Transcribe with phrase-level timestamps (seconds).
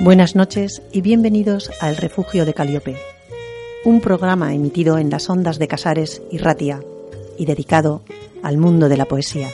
[0.00, 2.96] Buenas noches y bienvenidos al Refugio de Caliope,
[3.84, 6.80] un programa emitido en las ondas de Casares y Ratia
[7.36, 8.02] y dedicado
[8.44, 9.48] al mundo de la poesía.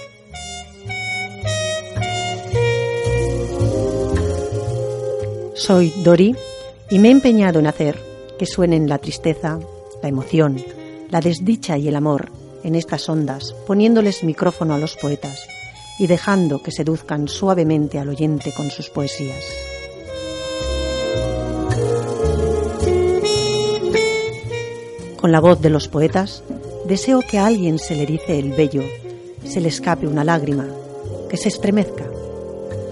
[5.55, 6.37] Soy Dori
[6.91, 7.98] y me he empeñado en hacer
[8.39, 9.59] que suenen la tristeza,
[10.03, 10.62] la emoción,
[11.09, 12.31] la desdicha y el amor
[12.62, 15.48] en estas ondas, poniéndoles micrófono a los poetas
[15.98, 19.73] y dejando que seduzcan suavemente al oyente con sus poesías.
[25.25, 26.42] Con la voz de los poetas,
[26.84, 28.83] deseo que a alguien se le dice el vello,
[29.42, 30.69] se le escape una lágrima,
[31.31, 32.05] que se estremezca,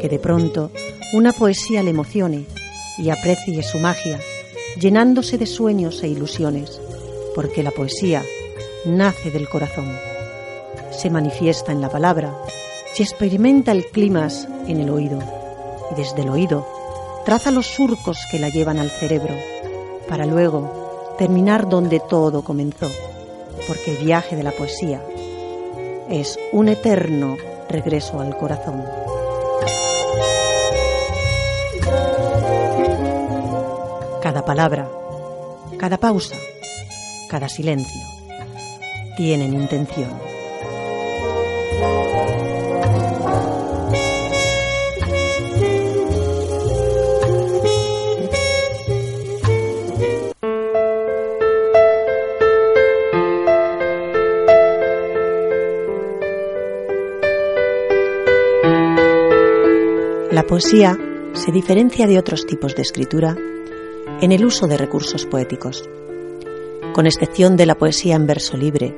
[0.01, 0.71] que de pronto
[1.13, 2.47] una poesía le emocione
[2.97, 4.19] y aprecie su magia,
[4.81, 6.81] llenándose de sueños e ilusiones,
[7.35, 8.23] porque la poesía
[8.87, 9.95] nace del corazón,
[10.91, 12.35] se manifiesta en la palabra
[12.99, 15.19] y experimenta el climas en el oído,
[15.91, 16.67] y desde el oído
[17.27, 19.35] traza los surcos que la llevan al cerebro,
[20.09, 20.82] para luego
[21.19, 22.89] terminar donde todo comenzó,
[23.67, 25.03] porque el viaje de la poesía
[26.09, 27.37] es un eterno
[27.69, 28.85] regreso al corazón.
[34.21, 34.89] Cada palabra,
[35.79, 36.37] cada pausa,
[37.29, 38.01] cada silencio
[39.17, 40.32] tienen intención.
[60.53, 60.99] Poesía
[61.33, 63.39] se diferencia de otros tipos de escritura
[64.21, 65.89] en el uso de recursos poéticos.
[66.93, 68.95] Con excepción de la poesía en verso libre,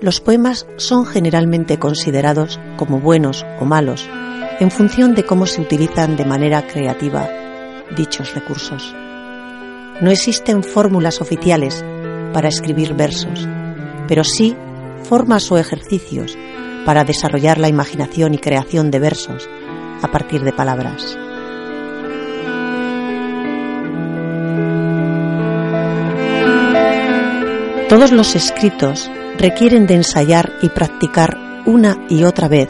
[0.00, 4.08] los poemas son generalmente considerados como buenos o malos
[4.58, 7.30] en función de cómo se utilizan de manera creativa
[7.96, 8.92] dichos recursos.
[10.00, 11.84] No existen fórmulas oficiales
[12.32, 13.46] para escribir versos,
[14.08, 14.56] pero sí
[15.04, 16.36] formas o ejercicios
[16.84, 19.48] para desarrollar la imaginación y creación de versos
[20.02, 21.18] a partir de palabras.
[27.88, 32.68] Todos los escritos requieren de ensayar y practicar una y otra vez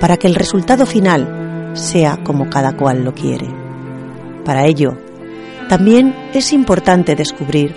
[0.00, 3.46] para que el resultado final sea como cada cual lo quiere.
[4.44, 4.96] Para ello,
[5.68, 7.74] también es importante descubrir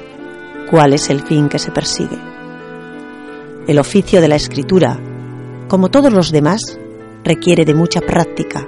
[0.70, 2.18] cuál es el fin que se persigue.
[3.68, 5.00] El oficio de la escritura,
[5.68, 6.80] como todos los demás,
[7.24, 8.66] requiere de mucha práctica,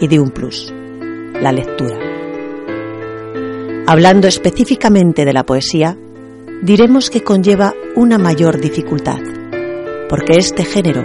[0.00, 0.72] y de un plus,
[1.40, 1.98] la lectura.
[3.86, 5.96] Hablando específicamente de la poesía,
[6.62, 9.20] diremos que conlleva una mayor dificultad,
[10.08, 11.04] porque este género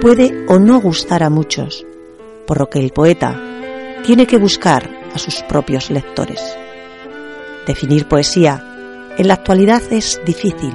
[0.00, 1.86] puede o no gustar a muchos,
[2.46, 3.40] por lo que el poeta
[4.04, 6.40] tiene que buscar a sus propios lectores.
[7.66, 8.64] Definir poesía
[9.16, 10.72] en la actualidad es difícil.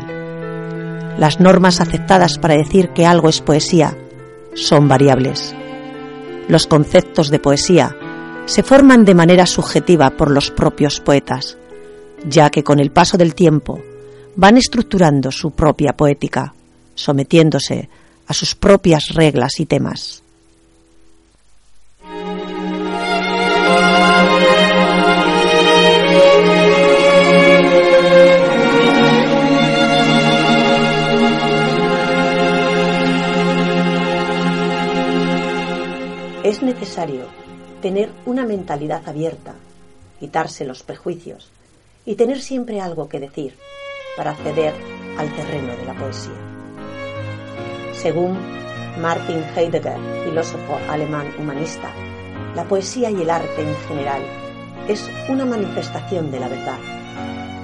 [1.18, 3.98] Las normas aceptadas para decir que algo es poesía
[4.54, 5.56] son variables
[6.48, 7.96] los conceptos de poesía
[8.46, 11.58] se forman de manera subjetiva por los propios poetas,
[12.28, 13.82] ya que con el paso del tiempo
[14.36, 16.54] van estructurando su propia poética,
[16.96, 17.90] sometiéndose
[18.28, 20.23] a sus propias reglas y temas.
[36.44, 37.28] Es necesario
[37.82, 39.56] tener una mentalidad abierta,
[40.20, 41.50] quitarse los prejuicios
[42.06, 43.56] y tener siempre algo que decir
[44.18, 44.74] para acceder
[45.18, 46.34] al terreno de la poesía.
[47.94, 48.38] Según
[49.00, 51.94] Martin Heidegger, filósofo alemán humanista,
[52.56, 54.22] la poesía y el arte en general
[54.90, 56.80] es una manifestación de la verdad.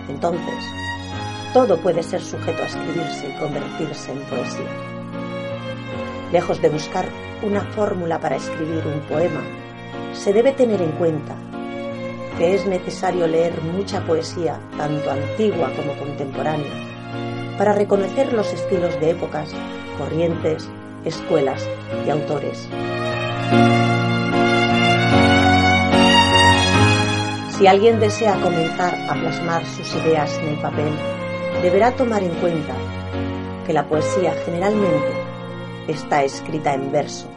[0.07, 0.63] Entonces,
[1.53, 4.88] todo puede ser sujeto a escribirse y convertirse en poesía.
[6.31, 7.05] Lejos de buscar
[7.41, 9.41] una fórmula para escribir un poema,
[10.13, 11.35] se debe tener en cuenta
[12.37, 16.71] que es necesario leer mucha poesía, tanto antigua como contemporánea,
[17.57, 19.49] para reconocer los estilos de épocas,
[19.97, 20.69] corrientes,
[21.03, 21.67] escuelas
[22.05, 22.69] y autores.
[27.57, 30.93] Si alguien desea comenzar a plasmar sus ideas en el papel,
[31.61, 32.73] deberá tomar en cuenta
[33.65, 35.28] que la poesía generalmente
[35.91, 37.27] está escrita en verso,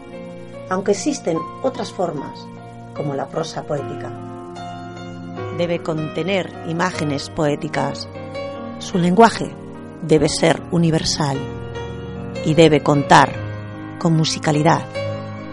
[0.69, 2.47] aunque existen otras formas,
[2.95, 4.11] como la prosa poética.
[5.59, 8.09] Debe contener imágenes poéticas.
[8.79, 9.55] Su lenguaje
[10.03, 11.39] debe ser universal
[12.45, 13.33] y debe contar
[13.99, 14.83] con musicalidad,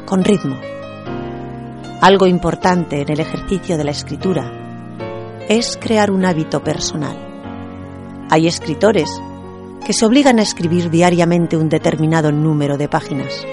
[0.06, 0.58] con ritmo.
[2.02, 4.52] Algo importante en el ejercicio de la escritura
[5.48, 7.18] es crear un hábito personal.
[8.30, 9.10] Hay escritores
[9.86, 13.46] que se obligan a escribir diariamente un determinado número de páginas.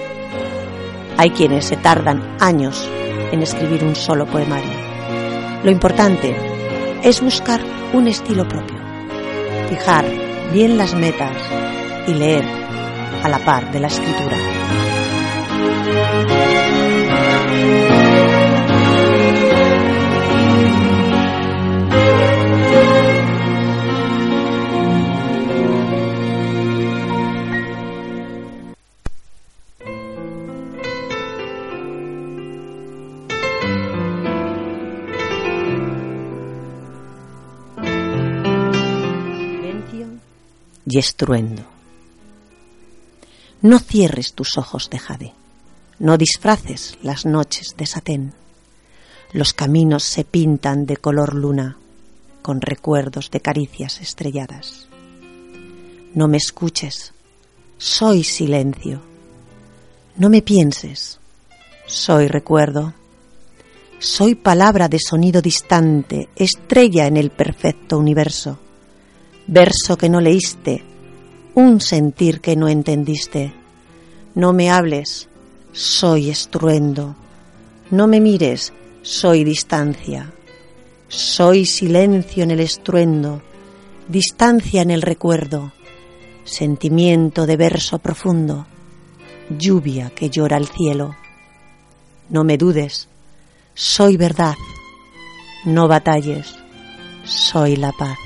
[1.17, 2.87] Hay quienes se tardan años
[3.31, 4.71] en escribir un solo poemario.
[5.63, 6.35] Lo importante
[7.03, 7.61] es buscar
[7.93, 8.77] un estilo propio,
[9.69, 10.05] fijar
[10.53, 11.35] bien las metas
[12.07, 12.43] y leer
[13.23, 14.37] a la par de la escritura.
[40.89, 41.63] Y estruendo.
[43.61, 45.33] No cierres tus ojos de jade,
[45.99, 48.33] no disfraces las noches de satén.
[49.33, 51.77] Los caminos se pintan de color luna,
[52.41, 54.87] con recuerdos de caricias estrelladas.
[56.13, 57.13] No me escuches,
[57.77, 59.01] soy silencio.
[60.15, 61.19] No me pienses,
[61.85, 62.93] soy recuerdo.
[63.99, 68.59] Soy palabra de sonido distante, estrella en el perfecto universo
[69.47, 70.83] verso que no leíste,
[71.55, 73.53] un sentir que no entendiste.
[74.35, 75.29] No me hables,
[75.71, 77.15] soy estruendo.
[77.89, 80.31] No me mires, soy distancia.
[81.07, 83.41] Soy silencio en el estruendo,
[84.09, 85.71] distancia en el recuerdo,
[86.43, 88.67] sentimiento de verso profundo,
[89.49, 91.15] lluvia que llora al cielo.
[92.29, 93.07] No me dudes,
[93.73, 94.55] soy verdad.
[95.63, 96.53] No batalles,
[97.23, 98.17] soy la paz.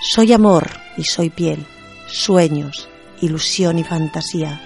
[0.00, 1.64] Soy amor y soy piel,
[2.06, 2.88] sueños,
[3.20, 4.60] ilusión y fantasía.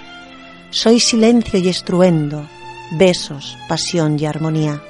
[0.71, 2.47] Soy silencio y estruendo,
[2.93, 4.83] besos, pasión y armonía.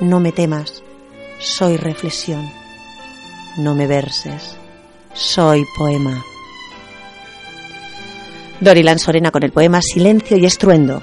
[0.00, 0.82] No me temas,
[1.38, 2.50] soy reflexión.
[3.56, 4.56] No me verses,
[5.14, 6.22] soy poema.
[8.60, 11.02] Dorilan Sorena con el poema Silencio y estruendo.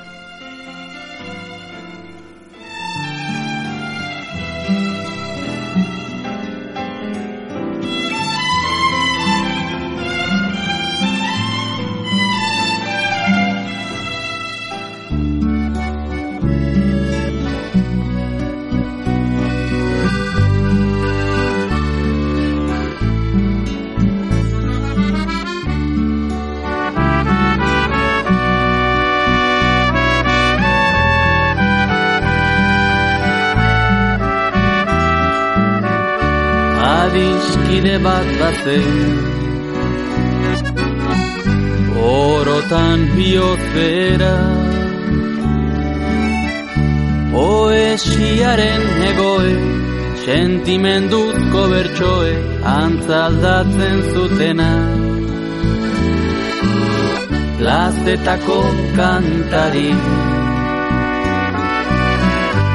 [59.53, 59.89] Kantari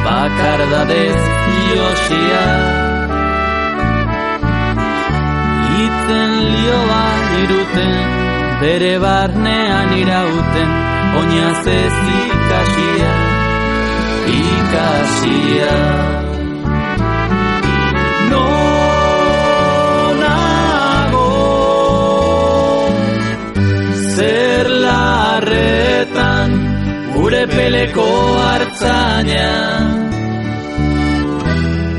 [0.04, 1.22] Bakardadez
[1.74, 2.44] iosia
[5.84, 7.02] itzen lioa
[7.42, 7.92] iruten,
[8.62, 10.72] bere barnean irauten,
[11.20, 13.12] oinaz ez ikasia,
[14.40, 15.76] ikasia.
[27.38, 28.04] Gure peleko
[28.42, 29.50] hartzaina,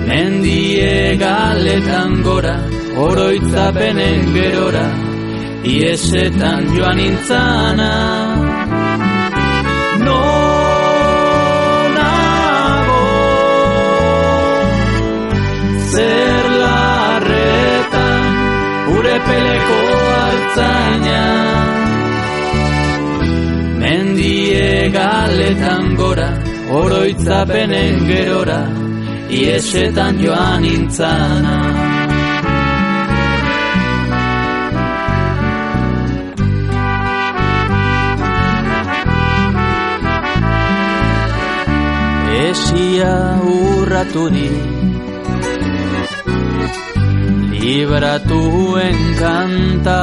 [0.08, 2.56] mendie galetan gora,
[3.06, 4.88] oroitzapenen gerora
[5.64, 7.94] iesetan joan intzana
[10.06, 10.36] nonago
[15.94, 18.30] zer larretan
[18.98, 19.80] ure peleko
[24.92, 26.30] galetan gora,
[26.80, 28.62] oroitzapenen gerora,
[29.30, 31.56] iesetan joan intzana.
[42.50, 43.16] Esia
[43.46, 44.80] urraturik
[47.62, 50.02] libratuen kanta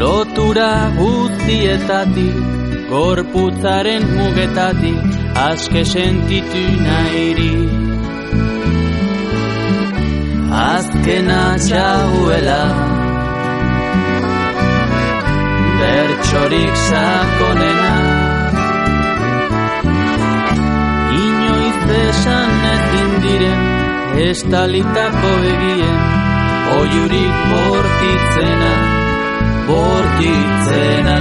[0.00, 2.36] Lotura guztietatik,
[2.88, 5.00] gorputzaren mugetatik,
[5.36, 7.56] aske sentitu nahiri.
[10.60, 12.62] Azkena txauela,
[15.80, 17.92] bertxorik sakonena,
[21.24, 23.60] inoiz esan ezin diren,
[24.30, 26.00] estalitako egien,
[26.78, 28.72] oiurik bortitzena,
[29.70, 31.18] bortitzena.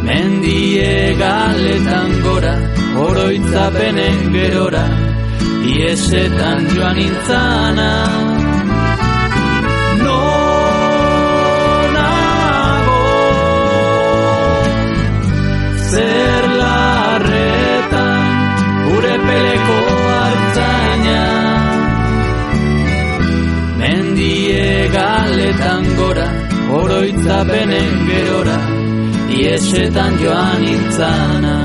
[0.09, 2.55] mendie galetan gora,
[3.07, 4.87] oroitzapenen gerora,
[5.77, 7.93] iesetan joan intzana.
[26.71, 28.59] Oroitzapenen gerora,
[29.31, 31.57] iesetan joan intzana.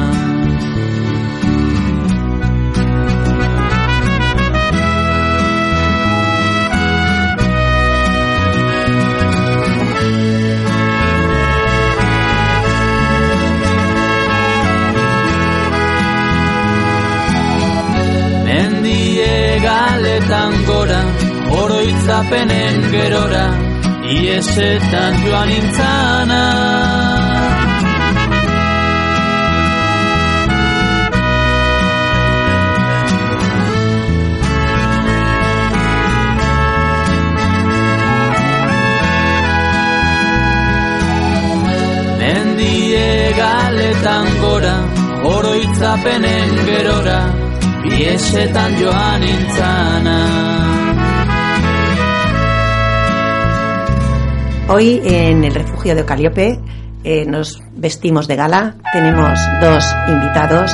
[18.45, 21.03] Mendie galetan gora,
[21.61, 23.70] oroitzapenen gerora,
[24.11, 26.43] iesetan joan intzana.
[42.19, 44.77] Mendie galetan gora,
[45.35, 47.21] oroitzapenen gerora,
[47.97, 50.19] iesetan joan intzana.
[54.73, 56.57] Hoy en el refugio de Caliope
[57.03, 58.77] eh, nos vestimos de gala.
[58.93, 60.71] Tenemos dos invitados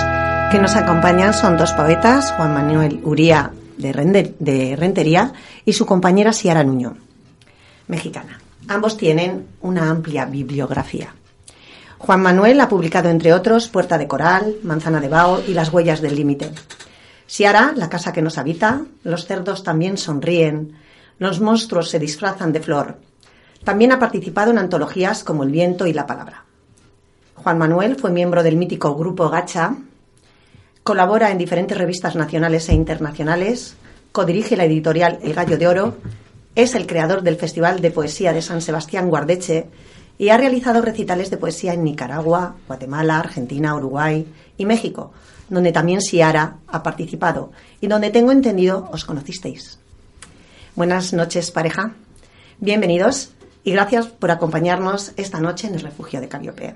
[0.52, 1.34] que nos acompañan.
[1.34, 5.34] Son dos poetas, Juan Manuel Uría de, Rentería
[5.66, 6.96] y su compañera Ciara Nuño,
[7.88, 8.40] mexicana.
[8.68, 11.16] Ambos tienen una amplia bibliografía.
[11.98, 16.02] Juan Manuel ha publicado, entre otros, Puerta de Coral, Manzana de Bao y Las Huellas
[16.02, 16.52] del Límite.
[17.26, 20.78] Siara, La casa que nos habita, Los cerdos también sonríen,
[21.18, 23.07] Los monstruos se disfrazan de flor.
[23.68, 26.46] También ha participado en antologías como El viento y la palabra.
[27.36, 29.76] Juan Manuel fue miembro del mítico grupo Gacha,
[30.84, 33.76] colabora en diferentes revistas nacionales e internacionales,
[34.14, 35.98] codirige la editorial El Gallo de Oro,
[36.56, 39.68] es el creador del Festival de Poesía de San Sebastián Guardeche
[40.18, 44.26] y ha realizado recitales de poesía en Nicaragua, Guatemala, Argentina, Uruguay
[44.58, 45.12] y México,
[45.50, 49.78] donde también Ciara ha participado y donde tengo entendido os conocisteis.
[50.74, 51.96] Buenas noches, pareja.
[52.62, 53.34] Bienvenidos
[53.68, 56.74] y gracias por acompañarnos esta noche en el refugio de Calliope.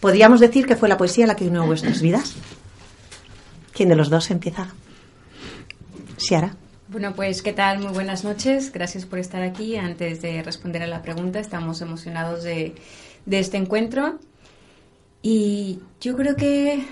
[0.00, 2.34] ¿Podríamos decir que fue la poesía la que unió vuestras vidas?
[3.72, 4.68] ¿Quién de los dos empieza?
[6.18, 6.54] Ciara.
[6.88, 8.70] Bueno, pues qué tal, muy buenas noches.
[8.70, 9.78] Gracias por estar aquí.
[9.78, 12.74] Antes de responder a la pregunta, estamos emocionados de,
[13.24, 14.18] de este encuentro.
[15.22, 16.84] Y yo creo que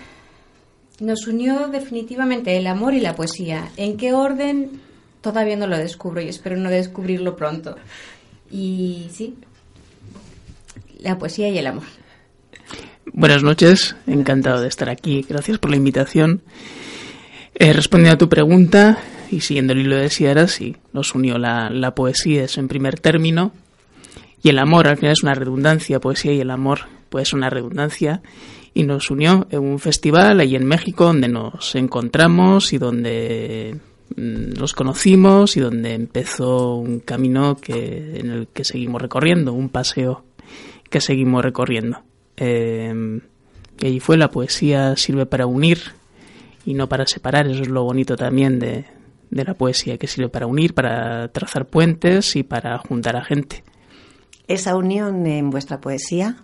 [1.01, 3.69] nos unió definitivamente el amor y la poesía.
[3.77, 4.81] ¿En qué orden?
[5.21, 7.77] Todavía no lo descubro y espero no descubrirlo pronto.
[8.51, 9.35] Y sí,
[11.01, 11.85] la poesía y el amor.
[13.13, 15.25] Buenas noches, encantado de estar aquí.
[15.29, 16.43] Gracias por la invitación.
[17.55, 18.99] Eh, respondiendo a tu pregunta
[19.31, 23.01] y siguiendo el hilo de Sierra, sí, nos unió la, la poesía, eso en primer
[23.01, 23.53] término,
[24.43, 27.49] y el amor, al final es una redundancia, poesía y el amor, pues es una
[27.49, 28.23] redundancia,
[28.75, 33.79] y nos unió en un festival ahí en México donde nos encontramos y donde
[34.15, 39.69] mm, nos conocimos y donde empezó un camino que, en el que seguimos recorriendo, un
[39.69, 40.25] paseo
[40.91, 42.03] que seguimos recorriendo.
[42.37, 43.21] Eh,
[43.79, 45.79] y allí fue la poesía sirve para unir
[46.65, 47.47] y no para separar.
[47.47, 48.87] Eso es lo bonito también de,
[49.31, 53.65] de la poesía, que sirve para unir, para trazar puentes y para juntar a gente.
[54.49, 56.37] Esa unión en vuestra poesía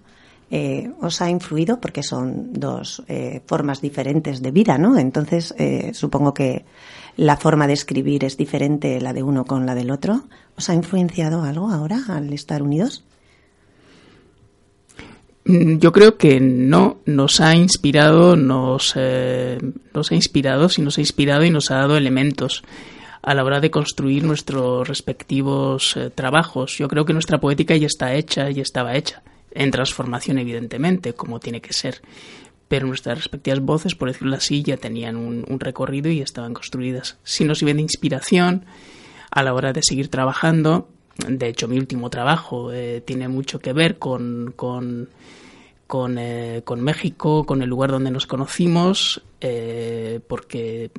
[0.50, 4.98] eh, os ha influido porque son dos eh, formas diferentes de vida, ¿no?
[4.98, 6.64] Entonces, eh, supongo que
[7.16, 10.22] la forma de escribir es diferente la de uno con la del otro.
[10.56, 13.04] ¿Os ha influenciado algo ahora al estar unidos?
[15.44, 18.94] Mm, yo creo que no nos ha inspirado, nos,
[19.94, 22.62] nos ha inspirado, sí nos ha inspirado y nos ha dado elementos
[23.22, 26.76] a la hora de construir nuestros respectivos trabajos.
[26.78, 29.22] Yo creo que nuestra poética ya está hecha y estaba hecha
[29.54, 32.00] en transformación evidentemente, como tiene que ser.
[32.72, 37.18] Pero nuestras respectivas voces, por decirlo así, ya tenían un, recorrido y estaban construidas.
[37.22, 38.64] Si nos sirven de inspiración
[39.30, 40.88] a la hora de seguir trabajando,
[41.28, 45.10] de hecho mi último trabajo eh, tiene mucho que ver con, con,
[45.86, 50.90] con, eh, con, México, con el lugar donde nos conocimos, eh, porque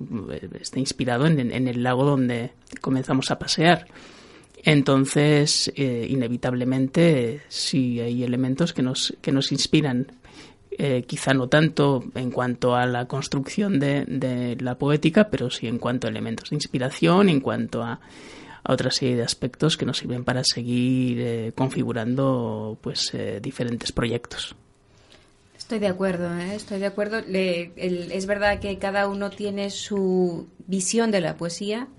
[0.62, 2.52] está inspirado en, en el lago donde
[2.82, 3.88] comenzamos a pasear.
[4.64, 10.06] Entonces, inevitablemente, sí hay elementos que nos, que nos inspiran,
[10.78, 15.78] eh, quizá no tanto en cuanto a la construcción de, la poética, pero sí en
[15.78, 18.00] cuanto a elementos de inspiración, en cuanto a,
[18.66, 23.12] otra serie de aspectos que nos sirven para seguir eh, configurando pues
[23.42, 24.56] diferentes proyectos.
[25.58, 27.20] Estoy de acuerdo, estoy de acuerdo.
[27.28, 31.90] es verdad que cada uno tiene su visión de la poesía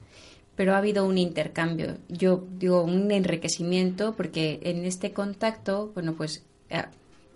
[0.56, 6.44] pero ha habido un intercambio, yo digo un enriquecimiento, porque en este contacto, bueno, pues,
[6.70, 6.84] eh,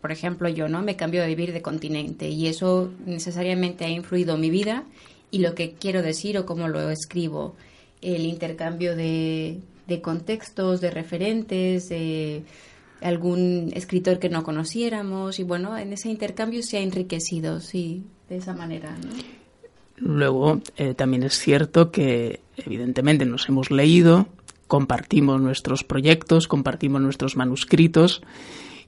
[0.09, 0.81] por ejemplo, yo, ¿no?
[0.81, 4.85] Me cambio de vivir de continente y eso necesariamente ha influido en mi vida
[5.31, 7.57] y lo que quiero decir o cómo lo escribo,
[8.01, 12.43] el intercambio de, de contextos, de referentes, de
[13.03, 18.39] algún escritor que no conociéramos y bueno, en ese intercambio se ha enriquecido, sí, de
[18.39, 19.11] esa manera, ¿no?
[19.99, 24.27] Luego, eh, también es cierto que evidentemente nos hemos leído,
[24.69, 28.23] compartimos nuestros proyectos, compartimos nuestros manuscritos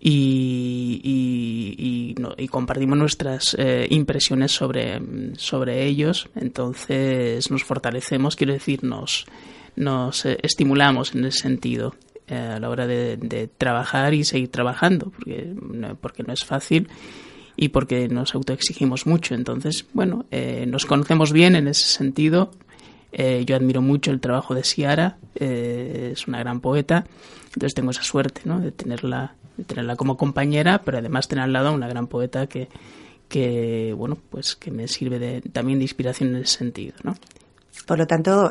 [0.01, 5.01] y, y, compartimos nuestras eh, impresiones sobre,
[5.37, 6.29] sobre ellos.
[6.35, 9.27] Entonces nos fortalecemos, quiero decir, nos,
[9.77, 11.95] nos eh, estimulamos en ese sentido
[12.29, 15.55] a la hora de, trabajar y seguir trabajando, porque,
[16.01, 16.89] porque no es fácil
[17.57, 19.35] y porque nos autoexigimos mucho.
[19.35, 22.51] Entonces, bueno, eh, nos conocemos bien en ese sentido.
[23.13, 27.05] Eh, yo admiro mucho el trabajo de Ciara, eh, es una gran poeta,
[27.53, 28.61] entonces tengo esa suerte ¿no?
[28.61, 29.35] de, tenerla,
[29.67, 32.69] tenerla como compañera, pero además tener al lado una gran poeta que,
[33.29, 36.95] que bueno, pues que me sirve de, también de inspiración en ese sentido.
[37.03, 37.15] ¿no?
[37.87, 38.51] Por lo tanto,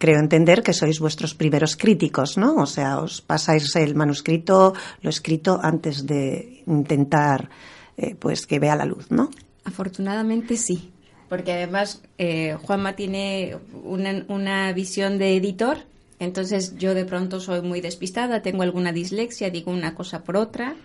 [0.00, 2.56] creo entender que sois vuestros primeros críticos, ¿no?
[2.56, 7.50] O sea, os pasáis el manuscrito, lo escrito antes de intentar
[7.98, 9.28] eh, pues que vea la luz, ¿no?
[9.64, 10.90] Afortunadamente sí,
[11.28, 15.84] porque además eh, Juanma tiene una, visión de editor,
[16.20, 20.76] entonces yo de pronto soy muy despistada, tengo alguna dislexia, digo una cosa por otra.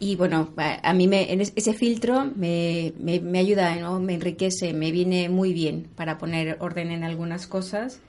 [0.00, 4.00] Y bueno, a mí me, ese filtro me, me, ayuda, ¿no?
[4.00, 8.00] me enriquece, me viene muy bien para poner orden en algunas cosas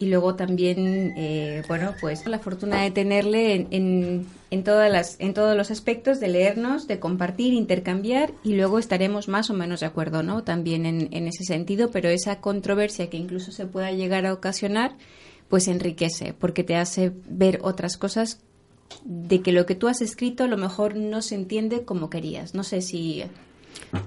[0.00, 5.34] y luego también, eh, bueno, pues la fortuna de tenerle en, en, todas las, en
[5.34, 9.86] todos los aspectos, de leernos, de compartir, intercambiar y luego estaremos más o menos de
[9.86, 10.44] acuerdo, ¿no?
[10.44, 14.96] También en, en ese sentido, pero esa controversia que incluso se pueda llegar a ocasionar,
[15.48, 18.40] pues enriquece, porque te hace ver otras cosas
[19.04, 22.54] de que lo que tú has escrito a lo mejor no se entiende como querías.
[22.54, 23.24] No sé si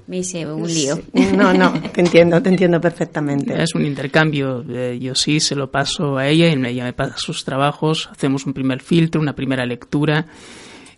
[0.08, 1.00] me hice un lío.
[1.36, 3.62] No, no, te entiendo, te entiendo perfectamente.
[3.62, 4.64] Es un intercambio.
[4.70, 8.10] Eh, yo sí se lo paso a ella y ella me pasa sus trabajos.
[8.12, 10.28] Hacemos un primer filtro, una primera lectura.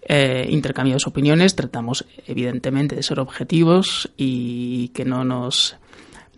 [0.05, 5.77] Eh, intercambiamos opiniones, tratamos evidentemente de ser objetivos y que no nos,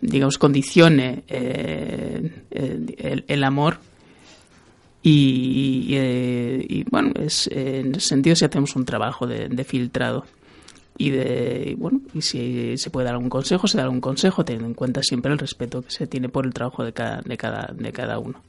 [0.00, 3.78] digamos, condicione eh, el, amor.
[5.08, 10.24] Y, bueno, es, en ese sentido si hacemos un trabajo de filtrado
[10.98, 14.68] y de bueno y si se puede dar algún consejo se da algún consejo teniendo
[14.68, 17.72] en cuenta siempre el respeto que se tiene por el trabajo de cada de cada
[17.76, 18.40] de cada uno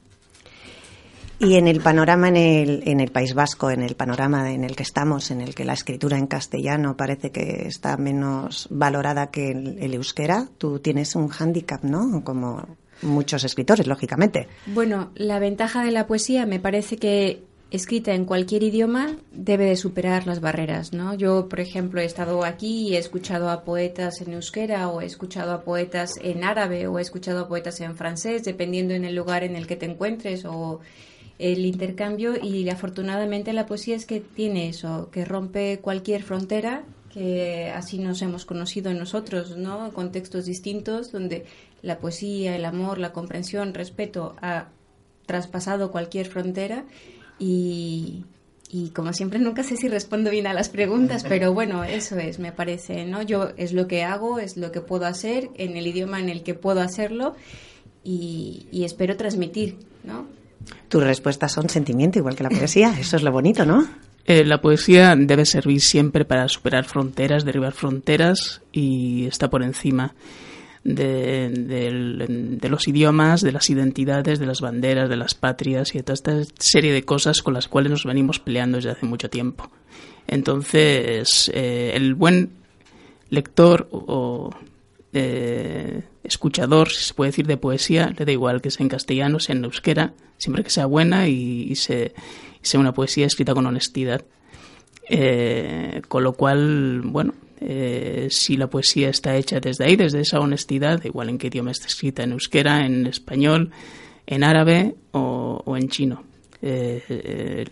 [1.39, 4.75] y en el panorama en el, en el País Vasco, en el panorama en el
[4.75, 9.51] que estamos, en el que la escritura en castellano parece que está menos valorada que
[9.51, 12.23] el, el euskera, tú tienes un hándicap, ¿no?
[12.23, 12.65] Como
[13.01, 14.47] muchos escritores, lógicamente.
[14.67, 19.75] Bueno, la ventaja de la poesía me parece que escrita en cualquier idioma debe de
[19.75, 21.13] superar las barreras, ¿no?
[21.15, 25.05] Yo, por ejemplo, he estado aquí y he escuchado a poetas en euskera o he
[25.05, 29.15] escuchado a poetas en árabe o he escuchado a poetas en francés, dependiendo en el
[29.15, 30.79] lugar en el que te encuentres o
[31.39, 36.83] el intercambio y afortunadamente la poesía es que tiene eso, que rompe cualquier frontera,
[37.17, 39.91] que así nos hemos conocido nosotros, ¿no?
[39.91, 41.45] Contextos distintos donde
[41.81, 44.67] la poesía, el amor, la comprensión, respeto ha
[45.25, 46.85] traspasado cualquier frontera
[47.39, 48.23] y,
[48.69, 52.37] y como siempre nunca sé si respondo bien a las preguntas, pero bueno, eso es,
[52.37, 53.23] me parece, ¿no?
[53.23, 56.43] Yo es lo que hago, es lo que puedo hacer en el idioma en el
[56.43, 57.35] que puedo hacerlo
[58.03, 60.27] y, espero transmitir, ¿no?
[60.87, 63.87] Tus respuestas son sentimiento, igual que la poesía, eso es lo bonito, ¿no?
[64.27, 70.13] Eh, la poesía debe servir siempre para superar fronteras, derribar fronteras y está por encima
[70.83, 76.13] de, los idiomas, de las identidades, de las banderas, de las patrias y de toda
[76.13, 79.69] esta serie de cosas con las cuales nos venimos peleando desde hace mucho tiempo.
[80.27, 82.51] Entonces, eh, el buen
[83.29, 84.49] lector o
[85.13, 89.39] eh, escuchador, si se puede decir, de poesía, le da igual que sea en castellano,
[89.39, 91.73] sea en euskera, siempre que sea buena y,
[92.67, 94.23] sea una poesía escrita con honestidad.
[95.09, 100.39] Eh, con lo cual, bueno, eh, si la poesía está hecha desde ahí, desde esa
[100.39, 103.71] honestidad, igual en qué idioma está escrita, en euskera, en español,
[104.25, 106.23] en árabe o, en chino.
[106.61, 107.65] Eh,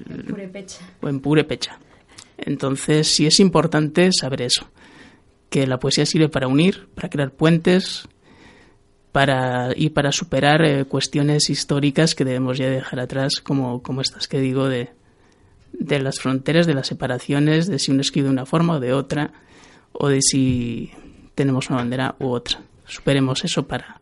[1.01, 1.79] o en purepecha.
[2.37, 4.69] Entonces, sí es importante saber eso,
[5.49, 8.07] que la poesía sirve para unir, para crear puentes
[9.15, 14.27] para, y para superar eh, cuestiones históricas que debemos ya dejar atrás, como, como estas
[14.27, 14.89] que digo de,
[15.71, 18.91] de las fronteras, de las separaciones, de si uno escribe de una forma o de
[18.91, 19.31] otra,
[19.93, 20.91] o de si
[21.33, 22.59] tenemos una bandera u otra.
[22.87, 24.01] Superemos eso para,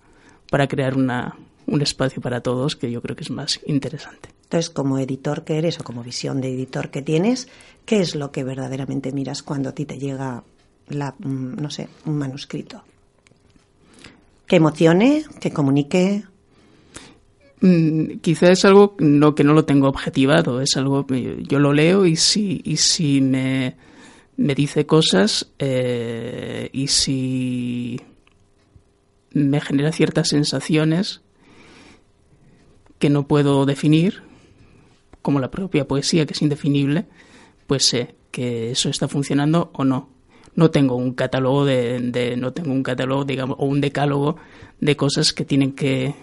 [0.49, 4.29] para crear una, un espacio para todos que yo creo que es más interesante.
[4.45, 7.49] Entonces, como editor que eres o como visión de editor que tienes,
[7.85, 10.43] ¿qué es lo que verdaderamente miras cuando a ti te llega
[10.87, 12.83] la, mm, no sé, un manuscrito?
[14.47, 15.23] ¿Que emocione?
[15.39, 16.23] ¿Que comunique?
[17.61, 22.05] Mm, quizá es algo no, que no lo tengo objetivado, es algo yo lo leo
[22.05, 23.77] y si, y si me,
[24.35, 28.01] me dice cosas eh, y si
[29.31, 31.21] me genera ciertas sensaciones
[32.99, 34.23] que no puedo definir,
[35.21, 37.05] como la propia poesía que es indefinible,
[37.65, 40.12] pues sé que eso está funcionando o no.
[40.55, 44.37] No tengo un catálogo de, no tengo un catálogo, digamos, o un decálogo
[44.79, 46.13] de cosas que tienen que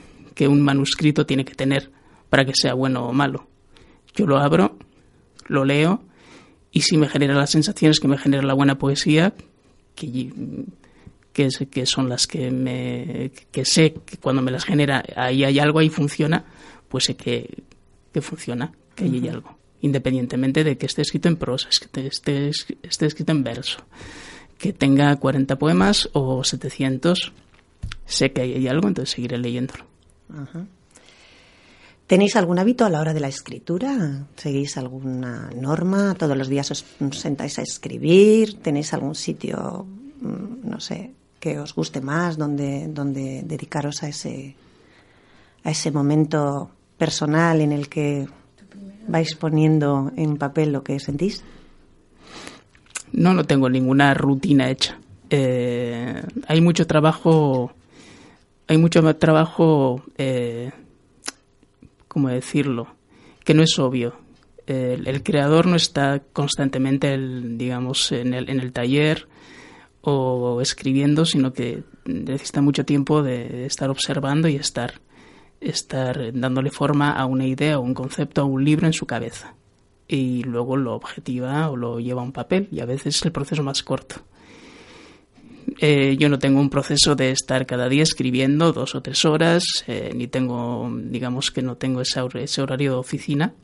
[0.41, 1.91] que un manuscrito tiene que tener
[2.31, 3.47] para que sea bueno o malo.
[4.15, 4.79] Yo lo abro,
[5.49, 6.03] lo leo
[6.73, 9.35] y si me genera las sensaciones que me genera la buena poesía,
[9.95, 10.33] que,
[11.33, 15.81] que, son las que, me, que sé que cuando me las genera ahí hay algo,
[15.81, 16.45] ahí funciona,
[16.89, 17.63] pues sé que,
[18.11, 22.51] que funciona, que ahí hay algo, independientemente de que esté escrito en prosa, que esté,
[22.51, 23.79] escrito en verso,
[24.59, 27.33] que tenga 40 poemas o 700,
[28.07, 29.85] sé que hay algo, entonces seguiré leyéndolo.
[32.07, 34.27] ¿Tenéis algún hábito a la hora de la escritura?
[34.37, 36.15] ¿Seguís alguna norma?
[36.15, 38.61] ¿Todos los días os sentáis a escribir?
[38.61, 39.87] ¿Tenéis algún sitio,
[40.21, 44.57] mm, no sé, que os guste más, donde, donde dedicaros a ese,
[45.63, 48.27] a ese momento personal en el que
[49.09, 51.45] vais poniendo en papel lo que sentís?
[53.13, 54.99] No, no tengo ninguna rutina hecha.
[55.31, 57.73] Eh, hay mucho trabajo,
[58.67, 60.71] hay mucho trabajo eh,
[62.11, 62.89] ¿cómo decirlo?
[63.45, 64.15] Que no es obvio.
[64.67, 69.27] El, creador no está constantemente, digamos, en el, en el taller
[70.01, 74.95] o escribiendo, sino que necesita mucho tiempo de estar observando y estar,
[75.61, 79.55] estar dándole forma a una idea o un concepto o un libro en su cabeza.
[80.09, 83.33] Y luego lo objetiva o lo lleva a un papel y a veces es el
[83.33, 84.17] proceso más corto.
[85.79, 89.63] Eh, yo no tengo un proceso de estar cada día escribiendo dos o tres horas,
[89.87, 93.55] eh, ni tengo, digamos que no tengo ese, ese horario de oficina.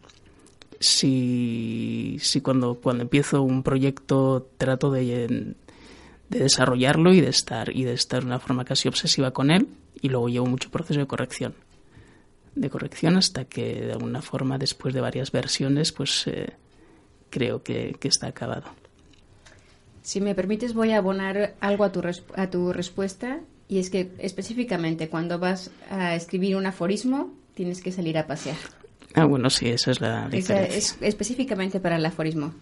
[0.79, 5.55] Si, si cuando, cuando empiezo un proyecto trato de,
[6.29, 9.69] de desarrollarlo y de estar y de estar de una forma casi obsesiva con él
[10.03, 11.55] y luego llevo mucho proceso de corrección
[12.57, 16.55] de corrección hasta que de alguna forma después de varias versiones pues eh,
[17.31, 18.67] creo que está acabado
[20.07, 22.01] si me permites, voy a abonar algo a tu,
[22.37, 27.91] a tu respuesta y es que específicamente cuando vas a escribir un aforismo tienes que
[27.91, 28.57] salir a pasear.
[29.15, 30.79] Ah, bueno, sí, esa es la diferencia.
[30.79, 32.55] es específicamente para el aforismo.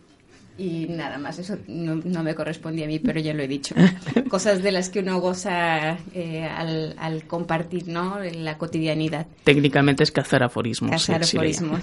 [0.57, 3.75] Y nada más, eso no, me corresponde a mí, pero ya lo he dicho.
[4.29, 8.23] Cosas de las que uno goza eh, al, compartir, ¿no?
[8.23, 9.27] En la cotidianidad.
[9.43, 10.93] Técnicamente es cazar aforismos.
[10.93, 11.81] Cazar aforismos.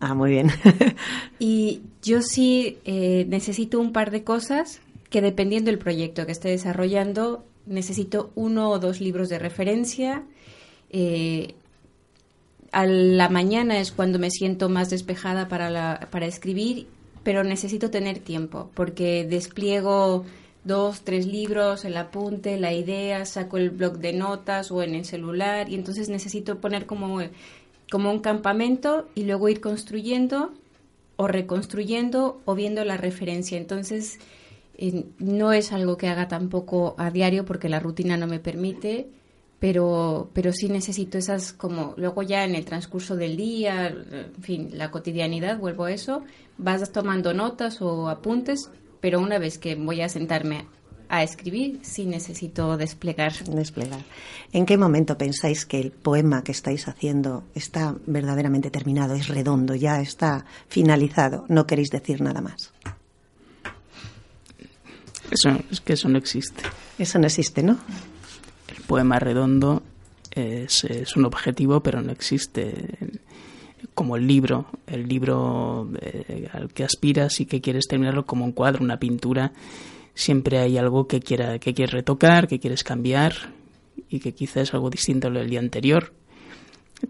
[0.00, 0.50] ah, muy bien.
[1.38, 6.48] y yo sí eh, necesito un par de cosas que dependiendo del proyecto que esté
[6.48, 10.24] desarrollando, necesito uno o dos libros de referencia.
[10.90, 11.54] Eh,
[12.72, 16.88] a la mañana es cuando me siento más despejada para, para escribir,
[17.28, 20.24] pero necesito tener tiempo porque despliego
[20.64, 25.04] dos, tres libros, el apunte, la idea, saco el blog de notas o en el
[25.04, 27.20] celular y entonces necesito poner como,
[27.90, 30.54] como un campamento y luego ir construyendo
[31.16, 33.58] o reconstruyendo o viendo la referencia.
[33.58, 34.20] Entonces,
[34.78, 39.10] eh, no es algo que haga tampoco a diario porque la rutina no me permite,
[39.58, 44.70] pero, pero sí necesito esas como luego ya en el transcurso del día, en fin,
[44.72, 46.22] la cotidianidad, vuelvo a eso,
[46.58, 50.66] vas tomando notas o apuntes, pero una vez que voy a sentarme
[51.08, 53.32] a escribir, sí necesito desplegar.
[53.44, 54.04] Desplegar.
[54.52, 59.74] ¿En qué momento pensáis que el poema que estáis haciendo está verdaderamente terminado, es redondo,
[59.74, 61.46] ya está finalizado?
[61.48, 62.72] No queréis decir nada más.
[65.30, 66.62] Eso, es que eso no existe.
[66.98, 67.78] Eso no existe, ¿no?
[68.88, 69.84] Poema redondo
[70.32, 72.96] es, un objetivo, pero no existe
[73.94, 78.52] como el libro, el libro eh, al que aspiras y que quieres terminarlo como un
[78.52, 79.52] cuadro, una pintura
[80.18, 83.34] siempre hay algo que, quiera, que quieres retocar, que quieres cambiar
[84.10, 86.12] y que quizás es algo distinto del día anterior.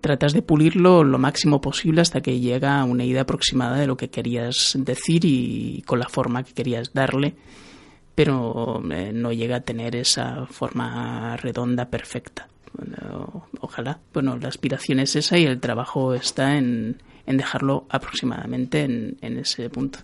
[0.03, 3.97] Tratas de pulirlo lo máximo posible hasta que llega a una idea aproximada de lo
[3.97, 7.35] que querías decir y con la forma que querías darle,
[8.19, 12.49] pero eh, no llega a tener esa forma redonda perfecta.
[13.61, 14.01] ojalá.
[14.13, 20.01] Bueno, la aspiración es esa y el trabajo está en, dejarlo aproximadamente en ese punto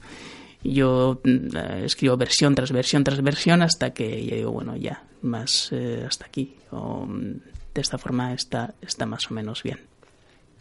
[0.64, 5.68] yo mm, escribo versión tras versión tras versión hasta que yo digo, bueno, ya, más
[5.72, 6.54] eh, hasta aquí.
[6.70, 7.40] O, mm,
[7.74, 9.78] de esta forma está, está más o menos bien.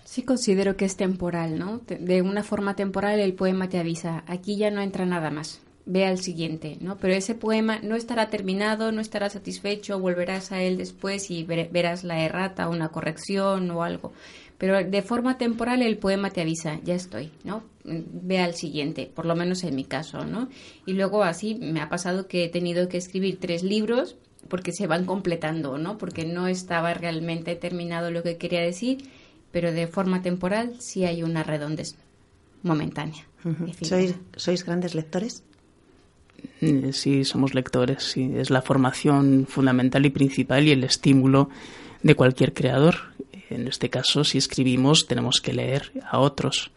[0.04, 1.80] Sí considero que es temporal, ¿no?
[1.88, 6.06] De una forma temporal el poema te avisa, aquí ya no entra nada más, ve
[6.06, 6.98] al siguiente, ¿no?
[6.98, 12.04] Pero ese poema no estará terminado, no estará satisfecho, volverás a él después y verás
[12.04, 14.14] la errata, una corrección o algo.
[14.58, 17.64] Pero de forma temporal el poema te avisa, ya estoy, ¿no?
[17.84, 20.48] Ve al siguiente, por lo menos en mi caso, ¿no?
[20.86, 24.16] Y luego así me ha pasado que he tenido que escribir tres libros
[24.48, 25.98] porque se van completando, ¿no?
[25.98, 29.10] Porque no estaba realmente terminado lo que quería decir,
[29.52, 31.96] pero de forma temporal sí hay una redondez
[32.62, 33.28] momentánea.
[33.82, 35.44] ¿Sois, ¿Sois grandes lectores?
[36.62, 38.32] Mm, sí, somos lectores, sí.
[38.36, 41.50] Es la formación fundamental y principal y el estímulo
[42.02, 43.14] de cualquier creador
[43.54, 46.72] en este caso, si escribimos, tenemos que leer a otros.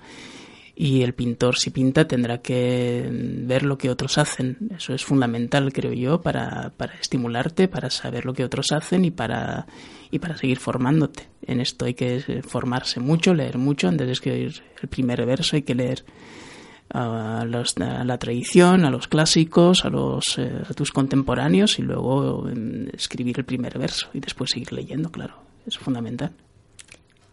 [0.79, 4.59] Y el pintor, si pinta, tendrá que ver lo que otros hacen.
[4.77, 9.67] Eso es fundamental, creo yo, para, estimularte, para saber lo que otros hacen y para,
[10.11, 11.29] y para seguir formándote.
[11.47, 13.89] En esto hay que formarse mucho, leer mucho.
[13.89, 16.05] Antes de escribir el primer verso hay que leer
[16.91, 22.89] a, la tradición, a los clásicos, a, los, eh, a tus contemporáneos y luego em,
[22.93, 25.35] escribir el primer verso y después seguir leyendo, claro.
[25.67, 26.33] Es fundamental.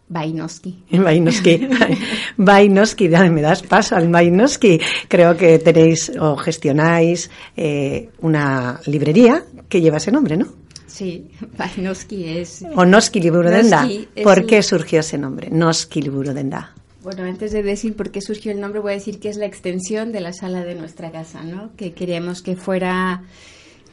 [0.08, 0.84] Vainoski.
[0.90, 1.68] Vainoski.
[2.36, 4.80] Vainoski, me das paso al Vainoski.
[5.08, 10.46] Creo que tenéis o gestionáis eh, una librería que lleva ese nombre, ¿no?
[10.86, 12.64] Sí, Vainoski es...
[12.74, 13.88] O Noski Liburudenda.
[14.22, 15.48] ¿Por qué surgió ese nombre?
[15.50, 16.74] Noski Liburudenda.
[17.04, 19.44] Bueno, antes de decir por qué surgió el nombre, voy a decir que es la
[19.44, 21.70] extensión de la sala de nuestra casa, ¿no?
[21.76, 23.22] Que queríamos que fuera...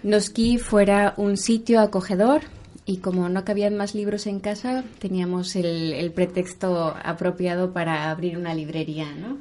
[0.01, 2.41] Noski fuera un sitio acogedor
[2.85, 8.55] y como no cabían más libros en casa, teníamos el, pretexto apropiado para abrir una
[8.55, 9.37] librería, ¿no?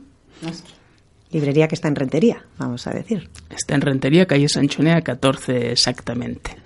[1.31, 3.31] Librería que está en Rentería, vamos a decir.
[3.49, 6.57] Está en Rentería, calle Sanchonea 14 exactamente.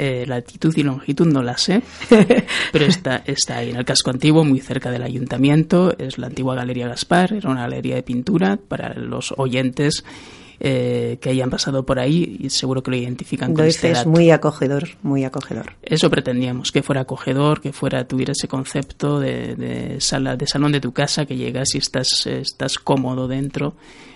[0.00, 1.82] Eh, latitud y longitud no la sé,
[2.72, 5.92] pero está, está ahí en el casco antiguo, muy cerca del ayuntamiento.
[5.98, 10.04] Es la antigua Galería Gaspar, era una galería de pintura para los oyentes
[10.60, 14.30] eh, que hayan pasado por ahí y seguro que lo identifican con este es muy
[14.30, 15.72] acogedor, muy acogedor.
[15.82, 20.80] Eso pretendíamos, que fuera acogedor, que fuera tuviera ese concepto de, sala, de salón de
[20.80, 23.74] tu casa, que llegas y estás, estás cómodo dentro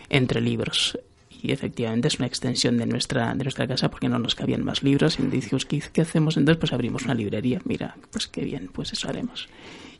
[0.09, 0.97] entre libros
[1.43, 4.83] y efectivamente es una extensión de nuestra de nuestra casa porque no nos cabían más
[4.83, 6.61] libros y dijimos ¿qué, ¿qué, hacemos entonces?
[6.61, 9.49] pues abrimos una librería mira pues qué bien pues eso haremos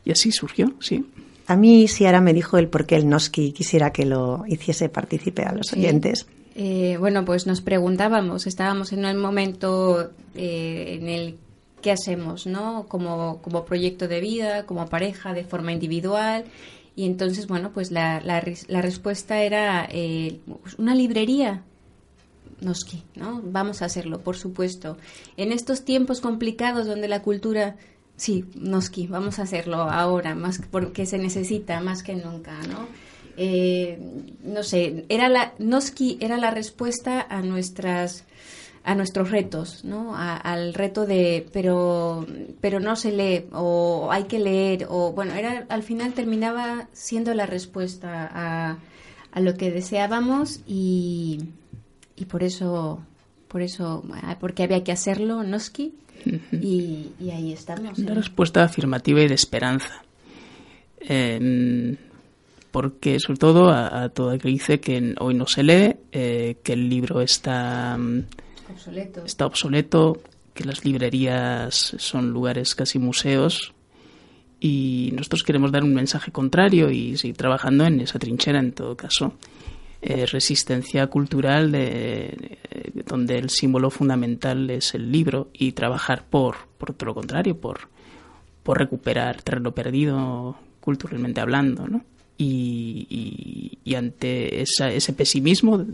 [0.05, 1.05] y así surgió sí
[1.47, 5.43] a mí Siara me dijo el por qué el Noski quisiera que lo hiciese partícipe
[5.43, 6.25] a los oyentes.
[6.55, 11.35] Eh, bueno, pues nos preguntábamos, estábamos en un momento eh, en el
[11.81, 12.85] qué hacemos, ¿no?
[12.87, 16.45] Como, como proyecto de vida, como pareja, de forma individual.
[16.95, 20.39] Y entonces, bueno, pues la, la, respuesta era eh,
[20.77, 21.63] una librería.
[22.61, 23.41] Noski, ¿no?
[23.43, 24.97] Vamos a hacerlo, por supuesto.
[25.35, 27.75] En estos tiempos complicados donde la cultura
[28.15, 32.87] Sí, Noski, vamos a hacerlo ahora, más porque se necesita más que nunca, ¿no?
[33.37, 33.99] Eh,
[34.43, 38.25] no sé, era la Noski era la respuesta a nuestras
[38.83, 40.13] a nuestros retos, ¿no?
[40.15, 42.25] al reto de pero
[42.59, 47.33] pero no se lee o hay que leer o bueno, era al final terminaba siendo
[47.33, 48.77] la respuesta a,
[49.31, 51.45] a lo que deseábamos y,
[52.17, 53.01] y por eso
[53.47, 54.03] por eso
[54.39, 55.93] porque había que hacerlo, Noski
[56.51, 57.97] y, ahí estamos.
[57.99, 60.03] Una respuesta afirmativa y de esperanza.
[60.99, 61.97] Em,
[62.71, 66.73] porque sobre todo a, todo el que dice que hoy no se lee, eh, que
[66.73, 68.23] el libro está mm,
[69.25, 70.21] está obsoleto,
[70.53, 73.73] que las librerías son lugares casi museos
[74.59, 78.95] y nosotros queremos dar un mensaje contrario y seguir trabajando en esa trinchera en todo
[78.95, 79.33] caso.
[80.01, 82.57] Eh, resistencia cultural de,
[83.05, 87.87] donde el símbolo fundamental es el libro y trabajar por, por todo lo contrario, por,
[88.63, 92.03] por recuperar lo perdido culturalmente hablando, ¿no?
[92.37, 95.85] Y, y, ante ese pesimismo,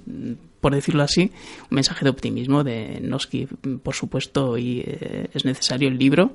[0.62, 1.32] por decirlo así,
[1.70, 3.48] un mensaje de optimismo de Noski,
[3.84, 6.32] por supuesto, y eh, es necesario el libro,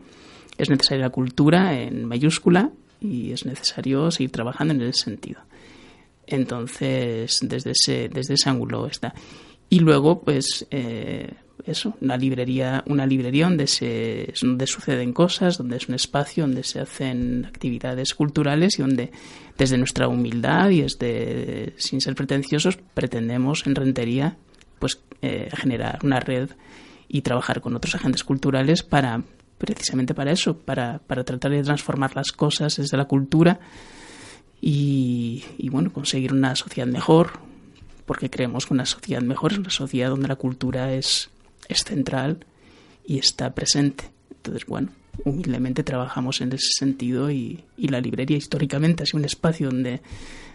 [0.59, 5.41] es necesaria la cultura en mayúscula y es necesario seguir trabajando en ese sentido.
[6.27, 9.15] Entonces, desde ese, desde ese ángulo está.
[9.69, 11.33] Y luego, pues, eh,
[11.65, 16.63] eso, una librería, una librería donde se donde suceden cosas, donde es un espacio donde
[16.65, 19.13] se hacen actividades culturales y donde
[19.57, 24.37] desde nuestra humildad y desde sin ser pretenciosos pretendemos en Rentería
[24.79, 26.51] pues eh, generar una red
[27.09, 29.23] y trabajar con otros agentes culturales para
[29.59, 33.61] precisamente para eso, para, para tratar de transformar las cosas desde la cultura
[34.61, 37.39] y, y bueno, conseguir una sociedad mejor,
[38.05, 41.31] porque creemos que una sociedad mejor es una sociedad donde la cultura es
[41.69, 42.45] es central
[43.05, 44.05] y está presente.
[44.31, 44.91] Entonces, bueno,
[45.25, 50.01] humildemente trabajamos en ese sentido y, la librería históricamente ha sido un espacio donde,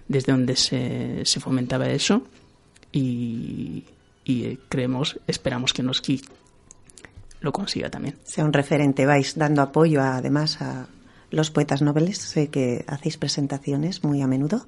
[0.07, 2.23] desde donde se, se fomentaba eso
[2.91, 3.85] y,
[4.69, 6.03] creemos, esperamos que nos
[7.41, 8.15] lo consiga también.
[8.23, 10.87] Sea un referente, vais dando apoyo además a
[11.31, 14.67] los poetas noveles, sé que hacéis presentaciones muy a menudo.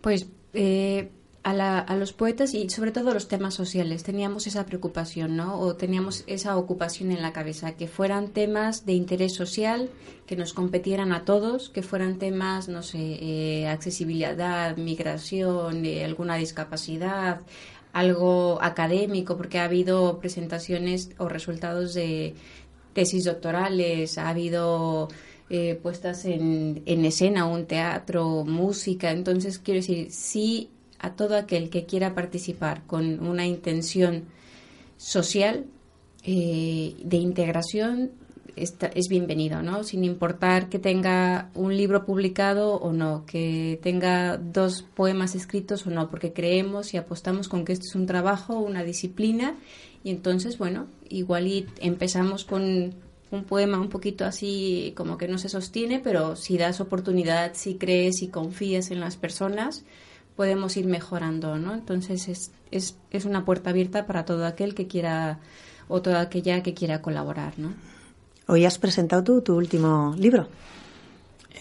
[0.00, 1.10] Pues eh,
[1.42, 4.02] a, los poetas y sobre todo los temas sociales.
[4.02, 5.58] Teníamos esa preocupación, ¿no?
[5.60, 9.88] O teníamos esa ocupación en la cabeza, que fueran temas de interés social,
[10.26, 16.36] que nos competieran a todos, que fueran temas, no sé, eh, accesibilidad, migración, eh, alguna
[16.36, 17.40] discapacidad,
[17.92, 22.34] algo académico, porque ha habido presentaciones o resultados de
[22.92, 25.08] tesis doctorales, ha habido
[25.50, 29.12] eh, puestas en escena, un teatro, música.
[29.12, 34.24] Entonces, quiero decir, sí a todo aquel que quiera participar con una intención
[34.96, 35.66] social
[36.24, 38.10] eh, de integración
[38.60, 39.84] es bienvenido, ¿no?
[39.84, 45.90] Sin importar que tenga un libro publicado o no, que tenga dos poemas escritos o
[45.90, 49.54] no, porque creemos y apostamos con que esto es un trabajo, una disciplina,
[50.04, 52.94] y entonces, bueno, igual empezamos con
[53.30, 57.74] un poema un poquito así como que no se sostiene, pero si das oportunidad, si
[57.74, 59.84] crees y confías en las personas,
[60.38, 61.74] podemos ir mejorando, ¿no?
[61.74, 65.40] Entonces es, es, es una puerta abierta para todo aquel que quiera
[65.88, 67.74] o toda aquella que quiera colaborar, ¿no?
[68.46, 70.48] Hoy has presentado tú tu último libro.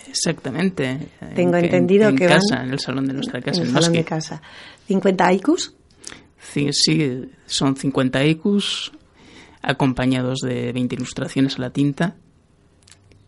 [0.08, 1.10] Exactamente.
[1.34, 3.62] Tengo entendido en que casa, en el salón de nuestra casa.
[3.62, 4.44] En el salón de casa.
[4.88, 5.74] ¿50 aikus?
[6.40, 8.92] Sí, sí, son 50 aikus
[9.64, 12.16] acompañados de 20 ilustraciones a la tinta.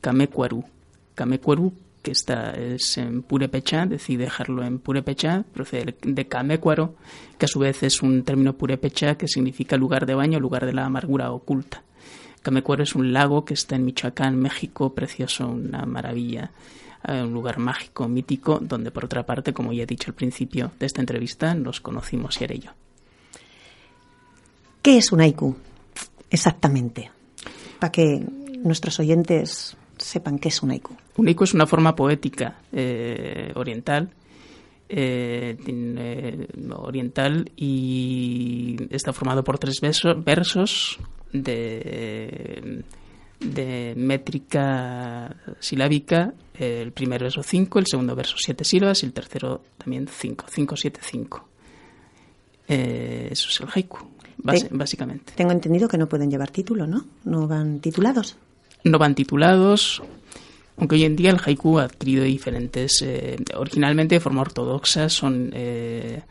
[0.01, 0.63] Kamekwaru.
[1.15, 6.95] Kamekwaru que está es en purépecha, decide dejarlo en purépecha, procede de Kamecuaro,
[7.37, 10.73] que a su vez es un término purépecha que significa lugar de baño, lugar de
[10.73, 11.83] la amargura oculta.
[12.41, 16.51] Kamecuaro es un lago que está en Michoacán, México, precioso, una maravilla,
[17.07, 20.71] eh, un lugar mágico, mítico, donde por otra parte, como ya he dicho al principio
[20.79, 22.71] de esta entrevista, nos conocimos y yo.
[24.81, 25.55] ¿Qué es un haiku?
[26.29, 27.11] Exactamente.
[27.79, 28.25] Para que
[28.63, 30.95] nuestros oyentes sepan qué es un haiku.
[31.17, 34.09] Un haiku es una forma poética eh, oriental,
[34.87, 40.99] eh, eh, oriental y está formado por tres versos
[41.31, 42.83] de,
[43.39, 46.33] de métrica silábica.
[46.53, 50.75] El primer verso cinco, el segundo verso siete sílabas y el tercero también cinco, cinco,
[50.75, 51.47] siete, cinco.
[52.67, 53.99] eso es el haiku,
[54.71, 55.33] básicamente.
[55.35, 57.05] Tengo entendido que no pueden llevar título, ¿no?
[57.23, 58.35] No van titulados
[58.83, 60.01] no van titulados,
[60.79, 65.51] aunque hoy en día el haiku ha adquirido diferentes, eh, originalmente de forma ortodoxa, son
[65.53, 66.21] eh,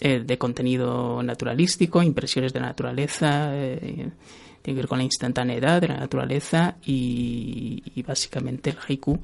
[0.00, 4.12] eh, de contenido naturalístico, impresiones de naturaleza, tiene
[4.62, 9.18] que ver con la instantaneidad de la naturaleza y, básicamente el haiku,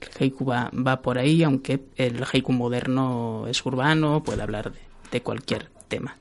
[0.00, 4.72] el haiku va, va, por ahí, aunque el haiku moderno es urbano, puede hablar
[5.12, 6.16] de, cualquier tema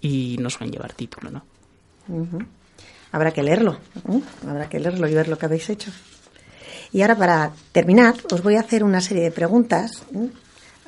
[0.00, 1.44] y no suelen llevar título, ¿no?
[3.10, 3.78] Habrá que leerlo,
[4.46, 5.90] habrá que leerlo y ver lo que habéis hecho.
[6.92, 10.02] Y ahora para terminar, os voy a hacer una serie de preguntas,